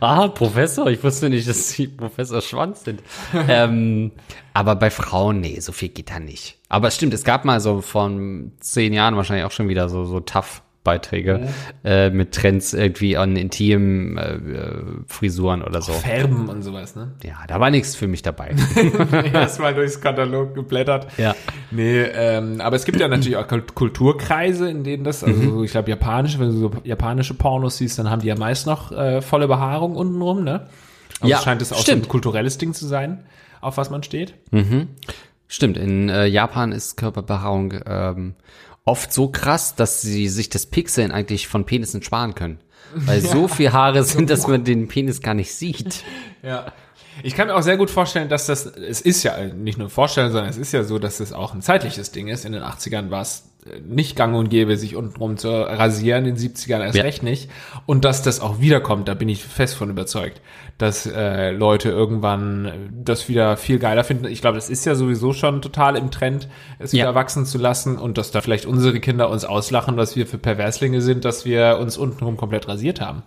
[0.00, 3.02] Ah, Professor, ich wusste nicht, dass Sie Professor Schwanz sind.
[3.48, 4.12] ähm,
[4.52, 6.58] aber bei Frauen, nee, so viel geht da nicht.
[6.68, 10.04] Aber es stimmt, es gab mal so von zehn Jahren wahrscheinlich auch schon wieder so,
[10.04, 11.48] so tough Beiträge
[11.84, 15.92] äh, mit Trends irgendwie an intimen äh, äh, Frisuren oder so.
[15.92, 17.12] Färben und sowas, ne?
[17.22, 18.54] Ja, da war nichts für mich dabei.
[19.32, 21.06] Erstmal durchs Katalog geblättert.
[21.18, 21.34] Ja.
[21.70, 25.64] Nee, ähm, aber es gibt ja natürlich auch Kult- Kulturkreise, in denen das, also Mhm.
[25.64, 28.90] ich glaube japanische, wenn du so japanische Pornos siehst, dann haben die ja meist noch
[28.92, 30.66] äh, volle Behaarung untenrum, ne?
[31.20, 32.06] Also Ja, scheint es auch so stimmt.
[32.06, 33.22] ein kulturelles Ding zu sein,
[33.60, 34.34] auf was man steht.
[35.46, 38.34] Stimmt, in äh, Japan ist Körperbehaarung ähm,
[38.84, 42.58] oft so krass, dass sie sich das Pixeln eigentlich von Penissen sparen können.
[42.94, 46.04] Weil so viel Haare sind, dass man den Penis gar nicht sieht.
[46.42, 46.72] Ja.
[47.22, 50.32] Ich kann mir auch sehr gut vorstellen, dass das, es ist ja nicht nur vorstellen,
[50.32, 52.44] sondern es ist ja so, dass das auch ein zeitliches Ding ist.
[52.44, 53.51] In den 80ern war es
[53.86, 57.04] nicht gang und gäbe, sich untenrum zu rasieren, in den 70ern erst Ja.
[57.04, 57.48] recht nicht.
[57.86, 60.40] Und dass das auch wiederkommt, da bin ich fest von überzeugt,
[60.78, 64.24] dass äh, Leute irgendwann das wieder viel geiler finden.
[64.26, 66.48] Ich glaube, das ist ja sowieso schon total im Trend,
[66.80, 67.04] es Ja.
[67.04, 70.38] wieder wachsen zu lassen und dass da vielleicht unsere Kinder uns auslachen, was wir für
[70.38, 73.22] Perverslinge sind, dass wir uns untenrum komplett rasiert haben.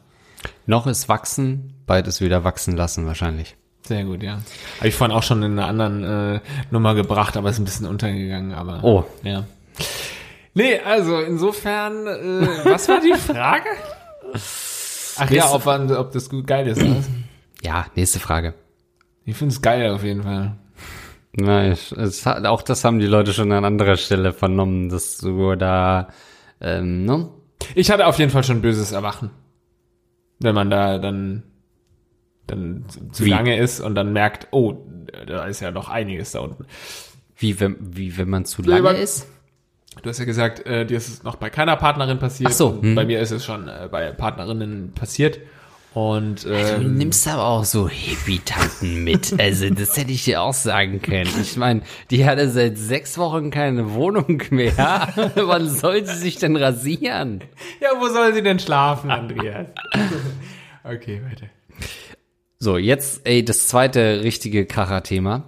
[0.66, 3.56] Noch ist wachsen, beides wieder wachsen lassen wahrscheinlich.
[3.88, 4.40] Sehr gut, ja.
[4.80, 6.40] Habe ich vorhin auch schon in einer anderen äh,
[6.72, 8.84] Nummer gebracht, aber ist ein bisschen untergegangen, aber.
[8.84, 9.06] Oh.
[9.24, 9.46] Ja.
[10.56, 13.70] Nee, also insofern, äh, was war die Frage?
[15.18, 16.82] Ach ja, ob, man, ob das gut geil ist.
[16.82, 17.03] oder?
[17.62, 18.53] Ja, nächste Frage.
[19.26, 20.56] Ich finde es geil auf jeden Fall.
[21.34, 25.18] Na, ich, es hat, auch das haben die Leute schon an anderer Stelle vernommen, dass
[25.18, 26.08] du da,
[26.62, 27.30] ähm, ne?
[27.76, 29.32] Ich hatte auf jeden Fall schon böses Erwachen.
[30.39, 31.43] Wenn man da dann,
[32.47, 33.30] dann zu Wie?
[33.30, 34.76] lange ist und dann merkt, oh,
[35.28, 36.66] da ist ja noch einiges da unten.
[37.38, 39.28] Wie wenn, wie wenn man zu lange man- ist?
[40.02, 42.50] Du hast ja gesagt, äh, dir ist es noch bei keiner Partnerin passiert.
[42.52, 42.96] Ach so, hm.
[42.96, 45.39] Bei mir ist es schon äh, bei Partnerinnen passiert.
[45.96, 49.34] Und Du ähm, nimmst aber auch so Hippie-Tanten mit.
[49.39, 51.30] Also, das hätte ich dir auch sagen können.
[51.41, 55.08] Ich meine, die hatte seit sechs Wochen keine Wohnung mehr.
[55.36, 57.46] Wann soll sie sich denn rasieren?
[57.80, 59.68] ja, wo soll sie denn schlafen, Andreas?
[60.84, 61.48] okay, weiter.
[62.60, 65.43] So, jetzt, ey, das zweite richtige Kracher-Thema.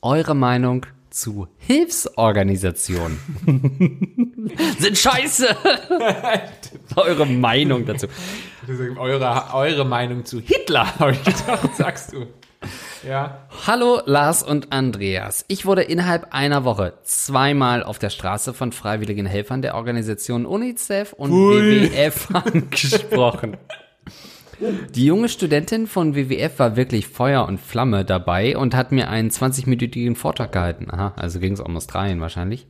[0.00, 3.18] Eure Meinung zu Hilfsorganisationen.
[4.78, 5.48] Sind scheiße.
[6.96, 8.06] Eure Meinung dazu.
[8.98, 12.26] Eure, eure Meinung zu Hitler, habe ich gedacht, sagst du.
[13.06, 13.48] Ja.
[13.66, 15.46] Hallo Lars und Andreas.
[15.48, 21.14] Ich wurde innerhalb einer Woche zweimal auf der Straße von freiwilligen Helfern der Organisationen UNICEF
[21.14, 21.90] und Ui.
[21.90, 23.56] WWF angesprochen.
[24.94, 29.30] Die junge Studentin von WWF war wirklich Feuer und Flamme dabei und hat mir einen
[29.30, 30.90] 20-minütigen Vortrag gehalten.
[30.90, 32.66] Aha, also ging es um Australien wahrscheinlich.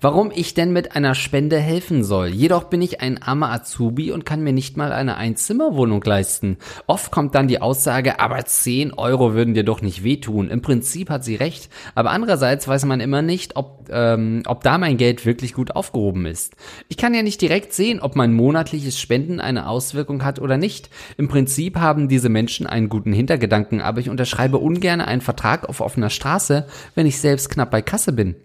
[0.00, 2.28] Warum ich denn mit einer Spende helfen soll.
[2.28, 6.58] Jedoch bin ich ein armer Azubi und kann mir nicht mal eine Einzimmerwohnung leisten.
[6.86, 10.50] Oft kommt dann die Aussage, aber 10 Euro würden dir doch nicht wehtun.
[10.50, 14.78] Im Prinzip hat sie recht, aber andererseits weiß man immer nicht, ob, ähm, ob da
[14.78, 16.54] mein Geld wirklich gut aufgehoben ist.
[16.88, 20.90] Ich kann ja nicht direkt sehen, ob mein monatliches Spenden eine Auswirkung hat oder nicht.
[21.16, 25.80] Im Prinzip haben diese Menschen einen guten Hintergedanken, aber ich unterschreibe ungern einen Vertrag auf
[25.80, 28.36] offener Straße, wenn ich selbst knapp bei Kasse bin.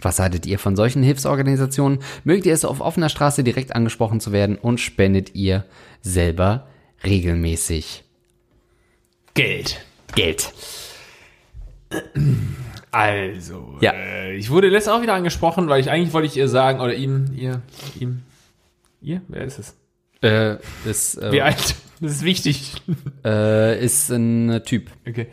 [0.00, 1.98] Was haltet ihr von solchen Hilfsorganisationen?
[2.24, 5.64] Mögt ihr es auf offener Straße direkt angesprochen zu werden und spendet ihr
[6.02, 6.68] selber
[7.04, 8.04] regelmäßig
[9.34, 9.84] Geld.
[10.14, 10.52] Geld?
[12.90, 13.92] Also, Ja.
[13.92, 16.94] äh, ich wurde letztens auch wieder angesprochen, weil ich eigentlich wollte ich ihr sagen, oder
[16.94, 17.62] ihm, ihr,
[18.00, 18.22] ihm,
[19.00, 19.76] ihr, wer ist es?
[20.22, 20.56] Äh,
[20.88, 21.76] ist, Wie äh, alt?
[22.00, 22.74] Das ist wichtig.
[23.24, 24.90] äh, ist ein Typ.
[25.06, 25.26] Okay.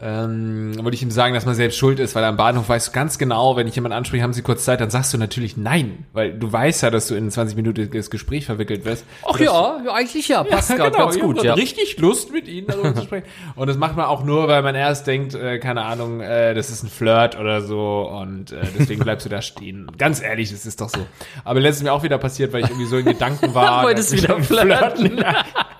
[0.00, 2.92] Ähm, wollte ich ihm sagen, dass man selbst schuld ist, weil am Bahnhof weißt du
[2.92, 6.06] ganz genau, wenn ich jemanden anspreche, haben sie kurz Zeit, dann sagst du natürlich nein,
[6.12, 9.04] weil du weißt ja, dass du in ein 20-minütiges Gespräch verwickelt wirst.
[9.26, 11.54] Ach ja, ja, eigentlich ja, passt gerade genau, ganz gut, ja.
[11.54, 13.26] richtig Lust mit ihnen darüber zu sprechen.
[13.56, 16.70] Und das macht man auch nur, weil man erst denkt, äh, keine Ahnung, äh, das
[16.70, 19.90] ist ein Flirt oder so und äh, deswegen bleibst du da stehen.
[19.98, 21.06] Ganz ehrlich, das ist doch so.
[21.44, 23.84] Aber letztens mir auch wieder passiert, weil ich irgendwie so in Gedanken war.
[23.84, 25.24] Wolltest wieder am flirten.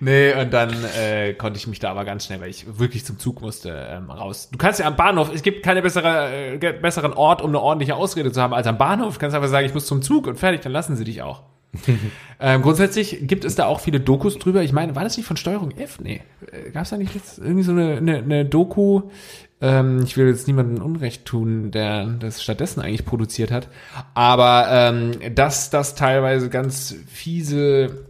[0.00, 3.18] Nee, und dann äh, konnte ich mich da aber ganz schnell, weil ich wirklich zum
[3.18, 4.48] Zug musste, ähm, raus.
[4.50, 7.94] Du kannst ja am Bahnhof, es gibt keine bessere, äh, besseren Ort, um eine ordentliche
[7.94, 9.14] Ausrede zu haben als am Bahnhof.
[9.14, 11.42] Du kannst einfach sagen, ich muss zum Zug und fertig, dann lassen sie dich auch.
[12.40, 14.62] ähm, grundsätzlich gibt es da auch viele Dokus drüber.
[14.62, 16.00] Ich meine, war das nicht von Steuerung F?
[16.00, 16.22] Nee.
[16.50, 19.02] Äh, Gab es da nicht jetzt irgendwie so eine, eine, eine Doku?
[19.60, 23.68] Ähm, ich will jetzt niemandem Unrecht tun, der das stattdessen eigentlich produziert hat.
[24.14, 28.06] Aber ähm, dass das teilweise ganz fiese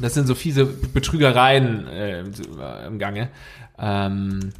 [0.00, 2.24] Das sind so fiese Betrügereien äh,
[2.86, 3.28] im Gange.
[3.78, 4.52] Ähm,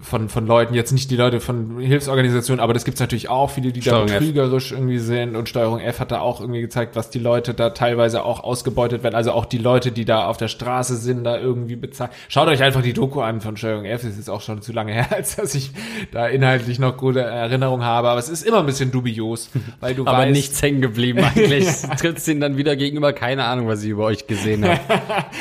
[0.00, 3.72] von, von Leuten, jetzt nicht die Leute von Hilfsorganisationen, aber das gibt's natürlich auch, viele,
[3.72, 4.18] die da Steuerung F.
[4.20, 7.70] betrügerisch irgendwie sind und Steuerung F hat da auch irgendwie gezeigt, was die Leute da
[7.70, 11.38] teilweise auch ausgebeutet werden, also auch die Leute, die da auf der Straße sind, da
[11.38, 12.10] irgendwie bezahlt.
[12.28, 14.92] Schaut euch einfach die Doku an von Steuerung F, das ist auch schon zu lange
[14.94, 15.72] her, als dass ich
[16.10, 20.06] da inhaltlich noch gute Erinnerungen habe, aber es ist immer ein bisschen dubios, weil du
[20.06, 21.66] Aber weißt, nichts hängen geblieben eigentlich.
[21.98, 24.64] Trittst ihnen dann wieder gegenüber, keine Ahnung, was ich über euch gesehen.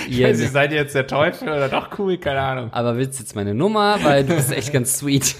[0.09, 2.69] Ihr, Ihr seid ihr jetzt der Teufel oder doch cool, keine Ahnung.
[2.73, 5.35] aber willst jetzt meine Nummer, weil du bist echt ganz sweet.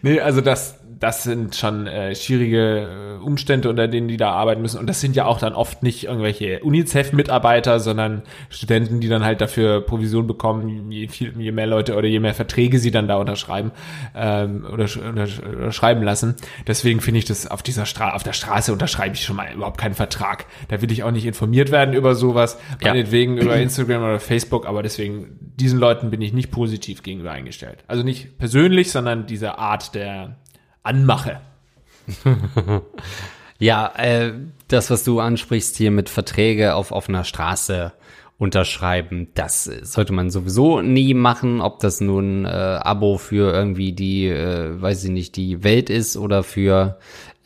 [0.00, 4.62] Nee, also das, das sind schon äh, schwierige äh, Umstände, unter denen die da arbeiten
[4.62, 4.78] müssen.
[4.78, 9.40] Und das sind ja auch dann oft nicht irgendwelche UNICEF-Mitarbeiter, sondern Studenten, die dann halt
[9.40, 13.16] dafür Provision bekommen, je, viel, je mehr Leute oder je mehr Verträge sie dann da
[13.16, 13.70] unterschreiben
[14.14, 15.26] ähm, oder, oder,
[15.56, 16.34] oder schreiben lassen.
[16.66, 19.78] Deswegen finde ich das auf dieser Stra auf der Straße unterschreibe ich schon mal überhaupt
[19.78, 20.46] keinen Vertrag.
[20.68, 22.92] Da will ich auch nicht informiert werden über sowas, Ja.
[22.92, 27.84] meinetwegen über Instagram oder Facebook, aber deswegen diesen Leuten bin ich nicht positiv gegenüber eingestellt.
[27.86, 30.36] Also nicht persönlich, sondern diese Art der
[30.88, 31.40] Anmache.
[33.58, 34.34] Ja, äh,
[34.68, 37.92] das, was du ansprichst hier mit Verträge auf offener Straße
[38.38, 43.92] unterschreiben, das äh, sollte man sowieso nie machen, ob das nun äh, Abo für irgendwie
[43.92, 46.98] die, äh, weiß ich nicht, die Welt ist oder für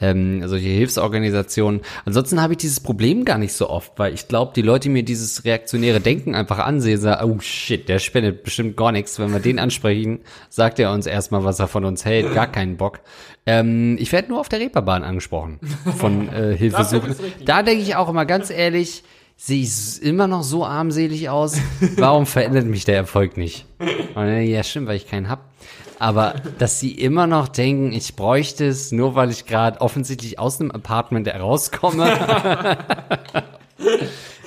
[0.03, 1.81] ähm, solche Hilfsorganisationen.
[2.05, 4.89] Ansonsten habe ich dieses Problem gar nicht so oft, weil ich glaube, die Leute die
[4.91, 9.19] mir dieses reaktionäre Denken einfach ansehen, sagen, oh shit, der spendet bestimmt gar nichts.
[9.19, 12.77] Wenn wir den ansprechen, sagt er uns erstmal, was er von uns hält, gar keinen
[12.77, 13.01] Bock.
[13.47, 15.59] Ähm, ich werde nur auf der Reeperbahn angesprochen
[15.97, 17.15] von äh, Hilfesuchen.
[17.45, 19.03] Da denke ich auch immer ganz ehrlich,
[19.45, 21.61] sehe ich immer noch so armselig aus.
[21.97, 23.66] Warum verändert mich der Erfolg nicht?
[24.14, 25.51] Dann ich, ja, stimmt, weil ich keinen hab.
[25.99, 30.61] Aber dass sie immer noch denken, ich bräuchte es, nur weil ich gerade offensichtlich aus
[30.61, 32.09] einem Apartment herauskomme,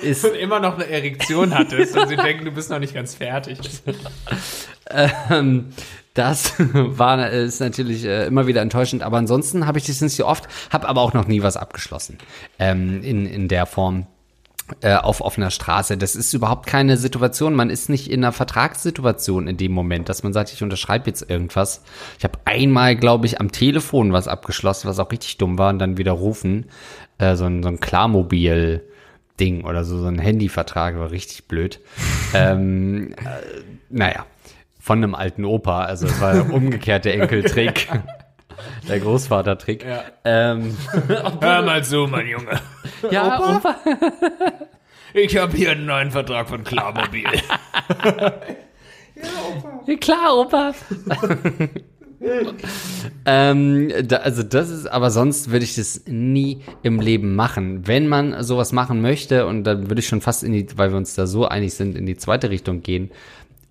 [0.02, 3.14] ist Und immer noch eine Erektion hattest und sie denken, du bist noch nicht ganz
[3.14, 3.58] fertig.
[5.30, 5.72] ähm,
[6.14, 9.02] das war ist natürlich äh, immer wieder enttäuschend.
[9.02, 12.16] Aber ansonsten habe ich das nicht so oft, habe aber auch noch nie was abgeschlossen
[12.58, 14.15] ähm, in in der Form äh,
[14.82, 15.96] auf offener Straße.
[15.96, 17.54] Das ist überhaupt keine Situation.
[17.54, 21.30] Man ist nicht in einer Vertragssituation in dem Moment, dass man sagt, ich unterschreibe jetzt
[21.30, 21.84] irgendwas.
[22.18, 25.78] Ich habe einmal, glaube ich, am Telefon was abgeschlossen, was auch richtig dumm war und
[25.78, 26.66] dann wieder rufen.
[27.18, 28.82] Äh, so ein, so ein Klarmobil.
[29.38, 31.80] Ding oder so, so ein Handyvertrag war richtig blöd.
[32.34, 34.26] ähm, äh, naja,
[34.80, 37.88] von einem alten Opa, also es war der umgekehrte Enkeltrick.
[38.88, 39.84] Der Großvatertrick.
[39.84, 40.04] Ja.
[40.24, 40.76] Ähm,
[41.40, 42.60] Hör mal zu, mein Junge.
[43.10, 43.76] ja, Opa.
[45.14, 47.24] Ich habe hier einen neuen Vertrag von Klarmobil.
[49.86, 50.74] Ja, klar, Opa.
[53.24, 57.86] ähm, da, also das ist, aber sonst würde ich das nie im Leben machen.
[57.86, 60.96] Wenn man sowas machen möchte, und dann würde ich schon fast in die, weil wir
[60.96, 63.10] uns da so einig sind, in die zweite Richtung gehen,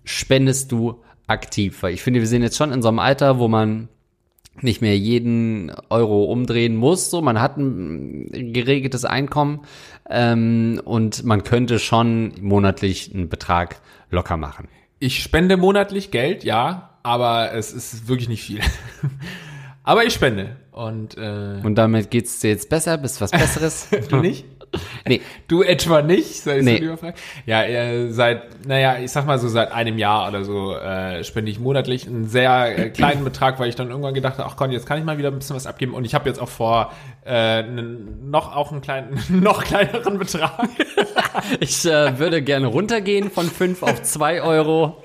[0.04, 1.82] spendest du aktiv.
[1.82, 3.88] Weil ich finde, wir sind jetzt schon in so einem Alter, wo man
[4.62, 7.10] nicht mehr jeden Euro umdrehen muss.
[7.10, 9.60] So, man hat ein geregeltes Einkommen
[10.08, 13.80] ähm, und man könnte schon monatlich einen Betrag
[14.10, 14.68] locker machen.
[14.98, 18.60] Ich spende monatlich Geld, ja, aber es ist wirklich nicht viel.
[19.84, 20.56] aber ich spende.
[20.72, 23.88] Und äh, Und damit geht's dir jetzt besser, bist was Besseres?
[24.08, 24.44] du nicht?
[25.06, 26.42] Nee, Du etwa nicht?
[26.42, 26.76] Soll ich Nee.
[26.76, 27.16] so lieber fragen?
[27.46, 31.50] Ja, äh, seit, naja, ich sag mal so seit einem Jahr oder so äh, spende
[31.50, 34.70] ich monatlich einen sehr äh, kleinen Betrag, weil ich dann irgendwann gedacht habe, ach Gott,
[34.70, 35.94] jetzt kann ich mal wieder ein bisschen was abgeben.
[35.94, 36.92] Und ich habe jetzt auch vor,
[37.24, 40.68] äh, noch auch einen kleinen, noch kleineren Betrag.
[41.60, 45.02] ich äh, würde gerne runtergehen von fünf auf zwei Euro.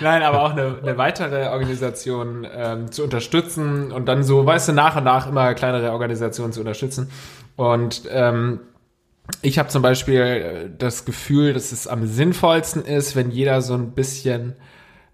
[0.00, 4.72] Nein, aber auch eine, eine weitere Organisation ähm, zu unterstützen und dann so, weißt du,
[4.72, 7.10] nach und nach immer kleinere Organisationen zu unterstützen.
[7.56, 8.60] Und ähm,
[9.42, 13.74] ich habe zum Beispiel äh, das Gefühl, dass es am sinnvollsten ist, wenn jeder so
[13.74, 14.54] ein bisschen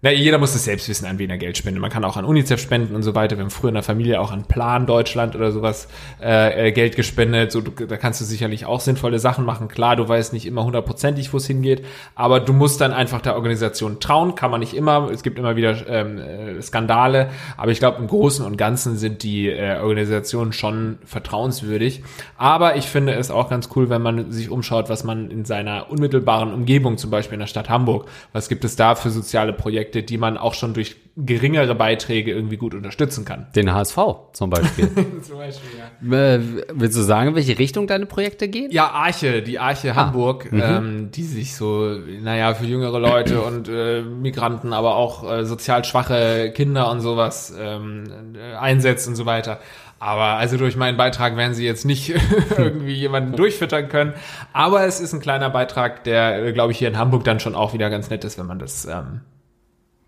[0.03, 1.79] na, jeder muss es selbst wissen, an wen er Geld spendet.
[1.79, 3.37] Man kann auch an UNICEF spenden und so weiter.
[3.37, 5.87] Wir haben früher in der Familie auch an Plan Deutschland oder sowas
[6.19, 7.51] äh, äh, Geld gespendet.
[7.51, 9.67] So, du, da kannst du sicherlich auch sinnvolle Sachen machen.
[9.67, 11.85] Klar, du weißt nicht immer hundertprozentig, wo es hingeht,
[12.15, 14.33] aber du musst dann einfach der Organisation trauen.
[14.33, 15.07] Kann man nicht immer.
[15.11, 19.21] Es gibt immer wieder ähm, äh, Skandale, aber ich glaube, im Großen und Ganzen sind
[19.21, 22.01] die äh, Organisationen schon vertrauenswürdig.
[22.37, 25.91] Aber ich finde es auch ganz cool, wenn man sich umschaut, was man in seiner
[25.91, 29.90] unmittelbaren Umgebung, zum Beispiel in der Stadt Hamburg, was gibt es da für soziale Projekte,
[29.95, 33.47] die man auch schon durch geringere Beiträge irgendwie gut unterstützen kann.
[33.55, 33.97] Den HSV
[34.33, 34.89] zum Beispiel.
[35.21, 36.35] Zum Beispiel, ja.
[36.35, 36.39] äh,
[36.73, 38.71] willst du sagen, in welche Richtung deine Projekte gehen?
[38.71, 44.01] Ja, Arche, die Arche Hamburg, ähm, die sich so, naja, für jüngere Leute und äh,
[44.01, 49.59] Migranten, aber auch äh, sozial schwache Kinder und sowas ähm, äh, einsetzt und so weiter.
[50.01, 52.09] Aber also durch meinen Beitrag werden sie jetzt nicht
[52.57, 54.13] irgendwie jemanden durchfüttern können.
[54.51, 57.53] Aber es ist ein kleiner Beitrag, der, äh, glaube ich, hier in Hamburg dann schon
[57.53, 59.21] auch wieder ganz nett ist, wenn man das ähm,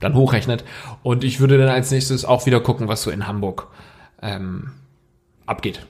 [0.04, 0.64] dann hochrechnet.
[1.02, 3.68] Und ich würde dann als nächstes auch wieder gucken, was so in Hamburg
[4.22, 4.72] ähm,
[5.46, 5.86] abgeht.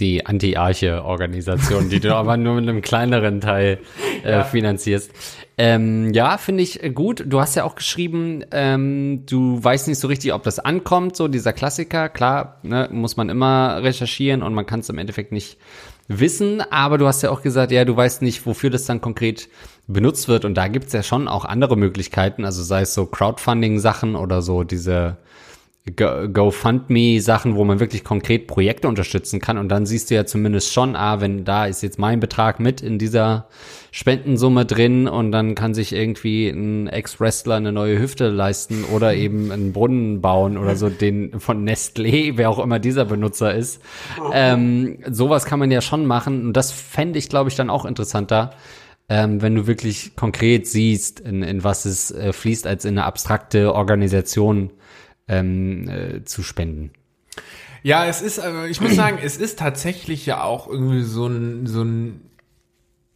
[0.00, 3.78] Die Anti-Arche-Organisation, die du aber nur mit einem kleineren Teil
[4.24, 4.44] äh, Ja.
[4.44, 5.10] finanzierst.
[5.58, 7.24] Ähm, ja, finde ich gut.
[7.26, 11.28] Du hast ja auch geschrieben, ähm, du weißt nicht so richtig, ob das ankommt, so
[11.28, 12.08] dieser Klassiker.
[12.08, 15.58] Klar, ne, muss man immer recherchieren und man kann es im Endeffekt nicht
[16.08, 19.48] wissen, aber du hast ja auch gesagt, ja, du weißt nicht, wofür das dann konkret
[19.92, 24.16] benutzt wird und da gibt's ja schon auch andere Möglichkeiten, also sei es so Crowdfunding-Sachen
[24.16, 25.16] oder so diese
[25.96, 29.58] Go- GoFundMe-Sachen, wo man wirklich konkret Projekte unterstützen kann.
[29.58, 32.80] Und dann siehst du ja zumindest schon, ah, wenn da ist jetzt mein Betrag mit
[32.80, 33.48] in dieser
[33.90, 39.50] Spendensumme drin und dann kann sich irgendwie ein Ex-Wrestler eine neue Hüfte leisten oder eben
[39.50, 43.82] einen Brunnen bauen oder so, den von Nestlé, wer auch immer dieser Benutzer ist.
[44.32, 46.46] Ähm, sowas kann man ja schon machen.
[46.46, 48.52] Und das fände ich, glaube ich, dann auch interessanter.
[49.14, 53.04] Ähm, wenn du wirklich konkret siehst, in, in was es äh, fließt, als in eine
[53.04, 54.70] abstrakte Organisation
[55.28, 56.92] ähm, äh, zu spenden.
[57.82, 61.66] Ja, es ist, äh, ich muss sagen, es ist tatsächlich ja auch irgendwie so ein,
[61.66, 62.22] so ein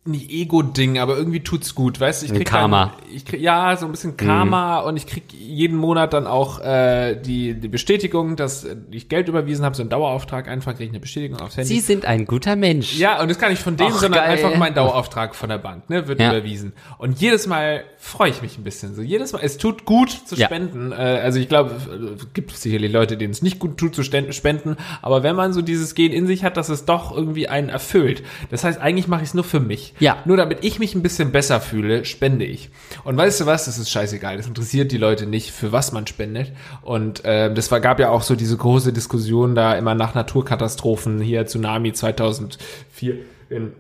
[0.07, 2.27] nicht Ego-Ding, aber irgendwie tut's gut, weißt du?
[2.27, 2.95] Ich Ein krieg Karma.
[3.01, 6.61] Dann, ich krieg, ja, so ein bisschen Karma und ich krieg jeden Monat dann auch
[6.61, 10.91] äh, die, die Bestätigung, dass ich Geld überwiesen habe, so einen Dauerauftrag einfach, krieg ich
[10.91, 11.75] eine Bestätigung aufs Handy.
[11.75, 12.99] Sie sind ein guter Mensch.
[12.99, 14.33] Ja, und das kann ich von denen, sondern geil.
[14.33, 16.31] einfach mein Dauerauftrag von der Bank, ne, wird Ja.
[16.31, 16.73] überwiesen.
[16.99, 18.95] Und jedes Mal freue ich mich ein bisschen.
[18.95, 20.47] So jedes Mal, es tut gut zu Ja.
[20.47, 20.93] spenden.
[20.93, 21.73] Äh, also ich glaube,
[22.17, 25.63] es gibt sicherlich Leute, denen es nicht gut tut zu spenden, aber wenn man so
[25.63, 28.23] dieses Gen in sich hat, dass es doch irgendwie einen erfüllt.
[28.51, 29.95] Das heißt, eigentlich mache ich es nur für mich.
[29.99, 30.19] Ja.
[30.25, 32.71] Nur damit ich mich ein bisschen besser fühle, spende ich.
[33.05, 33.65] Und weißt du was?
[33.65, 34.37] Das ist scheißegal.
[34.37, 36.53] Das interessiert die Leute nicht, für was man spendet.
[36.83, 41.21] Und äh, das war, gab ja auch so diese große Diskussion da immer nach Naturkatastrophen
[41.21, 43.17] hier Tsunami 2004
[43.51, 43.73] in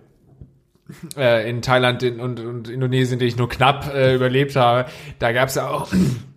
[1.17, 4.89] äh, in Thailand in, und, und Indonesien, die ich nur knapp äh, überlebt habe,
[5.19, 5.89] da gab es ja auch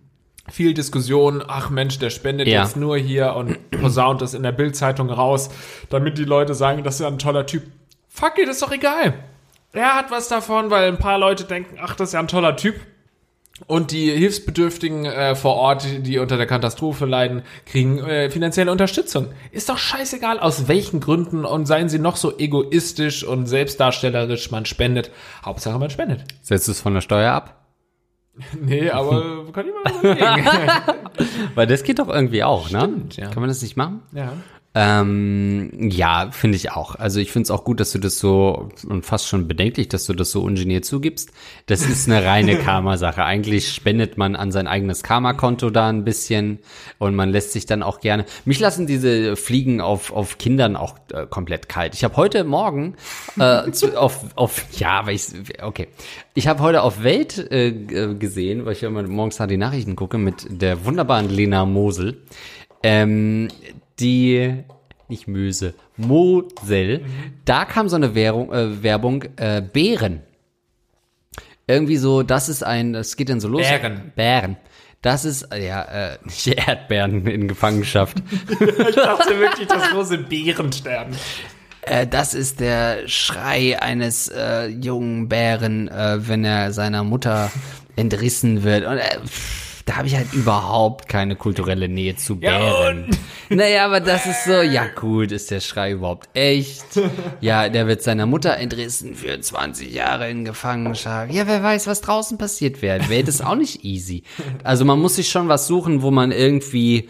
[0.50, 2.62] viel Diskussion, ach Mensch, der spendet Ja.
[2.62, 5.50] jetzt nur hier und posaunt das in der Bildzeitung raus,
[5.88, 7.62] damit die Leute sagen, das ist ja ein toller Typ.
[8.08, 9.14] Fuck it, ist doch egal.
[9.72, 12.56] Er hat was davon, weil ein paar Leute denken, ach, das ist ja ein toller
[12.56, 12.74] Typ.
[13.66, 19.28] Und die Hilfsbedürftigen äh, vor Ort, die unter der Katastrophe leiden, kriegen äh, finanzielle Unterstützung.
[19.52, 24.64] Ist doch scheißegal, aus welchen Gründen und seien sie noch so egoistisch und selbstdarstellerisch man
[24.64, 25.10] spendet.
[25.44, 26.24] Hauptsache man spendet.
[26.40, 27.56] Setzt es von der Steuer ab?
[28.58, 30.48] Nee, aber kann ich mal überlegen.
[31.54, 32.80] Weil das geht doch irgendwie auch, ne?
[32.80, 33.28] Stimmt, ja.
[33.28, 34.02] Kann man das nicht machen?
[34.12, 34.32] ja.
[34.72, 36.94] Ähm, ja, finde ich auch.
[36.94, 40.06] Also ich finde es auch gut, dass du das so und fast schon bedenklich, dass
[40.06, 41.32] du das so ungeniert zugibst.
[41.66, 43.24] Das ist eine reine Karma-Sache.
[43.24, 46.60] Eigentlich spendet man an sein eigenes Karma-Konto da ein bisschen
[46.98, 48.26] und man lässt sich dann auch gerne.
[48.44, 51.94] Mich lassen diese Fliegen auf auf Kindern auch äh, komplett kalt.
[51.96, 52.94] Ich habe heute Morgen
[53.40, 55.24] äh, zu, auf auf ja, weil ich
[55.62, 55.88] okay.
[56.34, 59.96] Ich habe heute auf Welt äh, g- gesehen, weil ich immer morgens nach die Nachrichten
[59.96, 62.22] gucke mit der wunderbaren Lena Mosel.
[62.84, 63.48] Ähm,
[64.00, 64.64] die,
[65.08, 67.04] nicht Möse, Mosel,
[67.44, 70.22] da kam so eine Währung, äh, Werbung, äh, Bären.
[71.66, 73.62] Irgendwie so, das ist ein, das geht dann so los.
[73.62, 74.12] Bären.
[74.16, 74.56] Bären.
[75.02, 78.18] Das ist, ja, äh, nicht Erdbeeren in Gefangenschaft.
[78.50, 81.14] Ich dachte wirklich, das große Bärensterben.
[81.82, 87.50] Äh, das ist der Schrei eines äh, jungen Bären, äh, wenn er seiner Mutter
[87.96, 88.84] entrissen wird.
[88.84, 93.04] Und äh, pff, da habe ich halt überhaupt keine kulturelle Nähe zu Ja, Bären.
[93.04, 93.56] und?
[93.56, 96.84] naja, aber das ist so, ja gut, ist der Schrei überhaupt echt?
[97.40, 101.32] Ja, der wird seiner Mutter entrissen für 20 Jahre in Gefangenschaft.
[101.32, 103.08] Ja, wer weiß, was draußen passiert wäre.
[103.08, 104.22] Wäre das auch nicht easy.
[104.64, 107.08] Also man muss sich schon was suchen, wo man irgendwie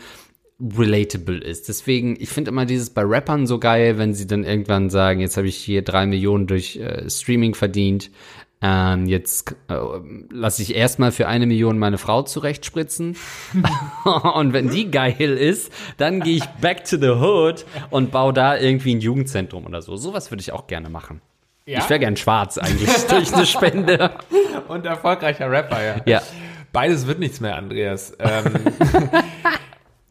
[0.77, 1.69] relatable ist.
[1.69, 5.37] Deswegen, ich finde immer dieses bei Rappern so geil, wenn sie dann irgendwann sagen, jetzt
[5.37, 8.11] habe ich hier drei Millionen durch äh, Streaming verdient,
[8.63, 9.75] ähm, jetzt äh,
[10.31, 13.17] lasse ich erstmal für eine Million meine Frau zurechtspritzen.
[14.35, 18.57] und wenn die geil ist, dann gehe ich back to the hood und baue da
[18.57, 19.97] irgendwie ein Jugendzentrum oder so.
[19.97, 21.23] Sowas würde ich auch gerne machen.
[21.65, 21.79] Ja?
[21.79, 24.11] Ich wäre gern schwarz eigentlich durch eine Spende.
[24.69, 25.97] Und erfolgreicher Rapper, ja.
[26.05, 26.23] Ja.
[26.73, 28.17] Beides wird nichts mehr, Andreas.
[28.19, 28.45] Ähm,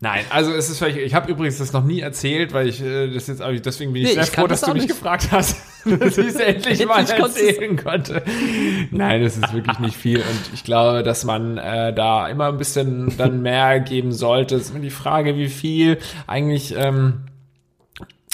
[0.02, 0.96] Nein, also es ist völlig.
[0.98, 4.08] Ich habe übrigens das noch nie erzählt, weil ich äh, das jetzt deswegen bin ich
[4.10, 4.96] Nee, sehr ich froh, dass das du mich nicht.
[4.96, 8.24] gefragt hast, dass ich es endlich mal es- erzählen konnte.
[8.92, 12.58] Nein, das ist wirklich nicht viel und ich glaube, dass man äh, da immer ein
[12.58, 14.56] bisschen dann mehr geben sollte.
[14.56, 15.98] Es ist immer die Frage, wie viel
[16.28, 16.74] eigentlich.
[16.78, 17.26] Ähm,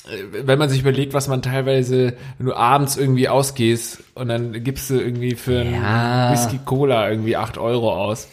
[0.07, 4.63] äh, wenn man sich überlegt, was man teilweise, wenn du abends irgendwie ausgehst und dann
[4.63, 6.31] gibst du irgendwie für einen Ja.
[6.31, 8.27] Whisky Cola irgendwie acht Euro aus.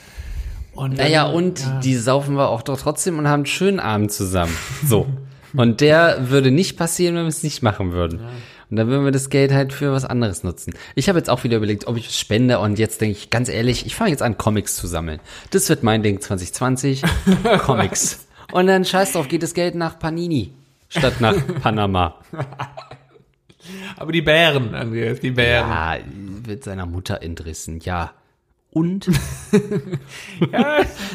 [0.75, 4.13] Und dann- Naja, und die saufen wir auch doch trotzdem und haben einen schönen Abend
[4.13, 4.57] zusammen.
[4.87, 5.07] So.
[5.55, 8.21] Und der würde nicht passieren, wenn wir es nicht machen würden.
[8.71, 10.73] Und dann würden wir das Geld halt für was anderes nutzen.
[10.95, 13.51] Ich habe jetzt auch wieder überlegt, ob ich es spende und jetzt denke ich ganz
[13.51, 15.21] ehrlich, ich fange jetzt an, Comics zu sammeln.
[15.51, 17.03] Das wird mein Ding 2020.
[17.59, 18.27] Comics.
[18.51, 20.53] Und dann scheiß drauf, geht das Geld nach Panini
[20.89, 22.15] statt nach Panama.
[23.99, 25.69] Aber die Bären, Andreas, die Bären.
[25.69, 25.97] Ja,
[26.49, 28.13] wird seiner Mutter entrissen, ja.
[28.73, 29.09] Und?
[30.51, 30.71] Nein!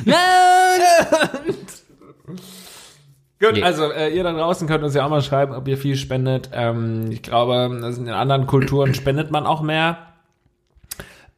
[3.39, 3.61] Gut, Nee.
[3.63, 6.49] also äh, ihr da draußen könnt uns ja auch mal schreiben, ob ihr viel spendet.
[6.53, 10.06] Ähm, ich glaube, in anderen Kulturen spendet man auch mehr.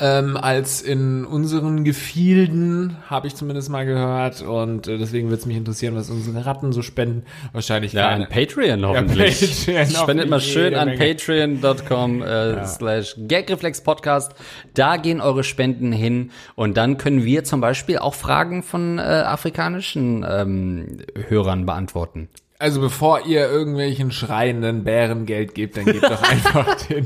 [0.01, 4.41] Ähm, als in unseren Gefilden, habe ich zumindest mal gehört.
[4.41, 7.23] Und äh, deswegen würde es mich interessieren, was unsere Ratten so spenden.
[7.51, 8.25] Wahrscheinlich Ja, keine.
[8.25, 9.65] an Patreon hoffentlich.
[9.65, 14.33] Patreon Spendet mal schön an patreon.com äh, slash Gagreflex Podcast.
[14.73, 19.01] Da gehen eure Spenden hin und dann können wir zum Beispiel auch Fragen von äh,
[19.01, 22.29] afrikanischen ähm, Hörern beantworten.
[22.57, 27.05] Also bevor ihr irgendwelchen schreienden Bären Geld gebt, dann gebt doch einfach den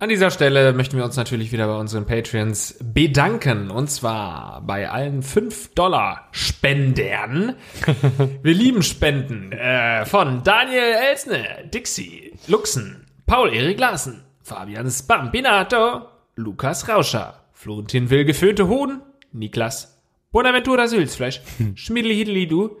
[0.00, 3.68] An dieser Stelle möchten wir uns natürlich wieder bei unseren Patreons bedanken.
[3.68, 7.56] Und zwar bei allen 5-Dollar-Spendern.
[8.42, 9.50] wir lieben Spenden.
[9.50, 16.02] Äh, von Daniel Elsne, Dixie, Luxen, Paul-Erik Larsen, Fabian Spampinato,
[16.36, 21.40] Lukas Rauscher, Florentin Will geföhnte Hoden, Niklas, Bonaventura Sülzfleisch,
[21.74, 22.76] Schmiedli Hidli Du,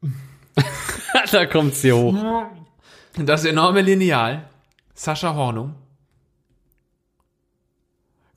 [1.32, 2.16] da kommt's hier hoch.
[3.18, 4.48] Das enorme Lineal.
[4.94, 5.74] Sascha Hornung.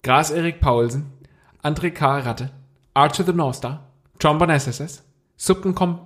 [0.08, 1.12] Gras Erik Paulsen.
[1.64, 2.20] André K.
[2.20, 2.50] Ratte.
[2.94, 3.82] Archer the North Star.
[4.20, 5.04] Trombon SSS.
[5.36, 6.00] Suppenkom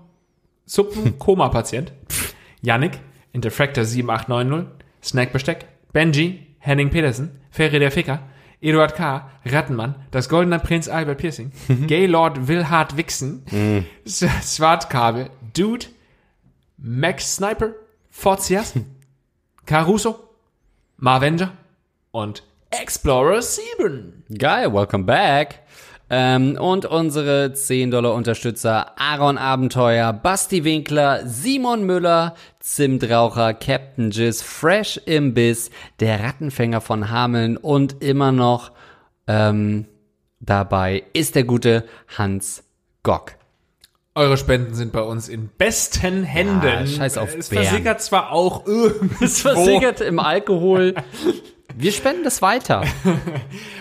[0.65, 1.91] Suppenkoma-Patient.
[2.61, 2.99] Yannick.
[3.31, 4.71] Interfractor 7890.
[5.03, 5.67] Snackbesteck.
[5.93, 6.47] Benji.
[6.59, 7.39] Henning Petersen.
[7.51, 8.19] Ferry der Ficker.
[8.63, 11.51] Eduard K., Rattenmann, das Goldene Prinz Albert Piercing,
[11.87, 13.43] Gaylord Wilhard Wixen,
[14.05, 14.19] S-
[14.55, 15.87] Swartkabel, Dude,
[16.77, 17.71] Max Sniper,
[18.11, 18.73] Forzias,
[19.65, 20.29] Caruso,
[20.97, 21.53] Marvenger
[22.11, 24.23] und Explorer 7.
[24.37, 25.59] Geil, welcome back.
[26.09, 34.41] Ähm, und unsere 10 Dollar Unterstützer Aaron Abenteuer, Basti Winkler, Simon Müller, Zimtraucher, Captain Jizz,
[34.41, 35.69] Fresh Imbiss,
[35.99, 38.71] der Rattenfänger von Hameln und immer noch
[39.27, 39.85] ähm,
[40.39, 41.85] dabei ist der gute
[42.17, 42.63] Hans
[43.03, 43.33] Gock.
[44.15, 46.65] Eure Spenden sind bei uns in besten Händen.
[46.65, 47.65] Ja, scheiß auf es Bären.
[47.65, 49.23] versickert zwar auch irgendwo.
[49.25, 50.95] Es versickert im Alkohol.
[51.75, 52.83] Wir spenden das weiter.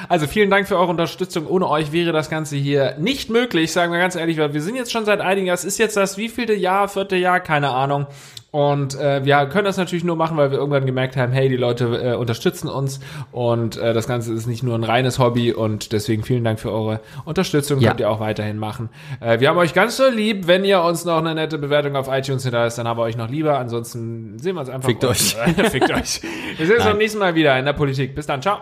[0.08, 1.46] Also vielen Dank für eure Unterstützung.
[1.46, 4.74] Ohne euch wäre das Ganze hier nicht möglich, sagen wir ganz ehrlich, weil wir sind
[4.74, 8.08] jetzt schon seit einigen Jahren, es ist jetzt das wievielte Jahr, vierte Jahr, keine Ahnung.
[8.52, 11.56] Und äh, wir können das natürlich nur machen, weil wir irgendwann gemerkt haben, hey, die
[11.56, 12.98] Leute äh, unterstützen uns
[13.30, 16.72] und äh, das Ganze ist nicht nur ein reines Hobby und deswegen vielen Dank für
[16.72, 17.90] eure Unterstützung, Ja.
[17.90, 18.88] könnt ihr auch weiterhin machen.
[19.20, 22.08] Äh, wir haben euch ganz so lieb, wenn ihr uns noch eine nette Bewertung auf
[22.08, 24.88] iTunes hinterlasst, dann haben wir euch noch lieber, ansonsten sehen wir uns einfach.
[24.88, 25.34] Fickt euch.
[25.70, 26.20] Fickt euch.
[26.56, 28.14] Wir sehen uns beim nächsten Mal wieder in der Politik.
[28.16, 28.58] Bis dann, ciao.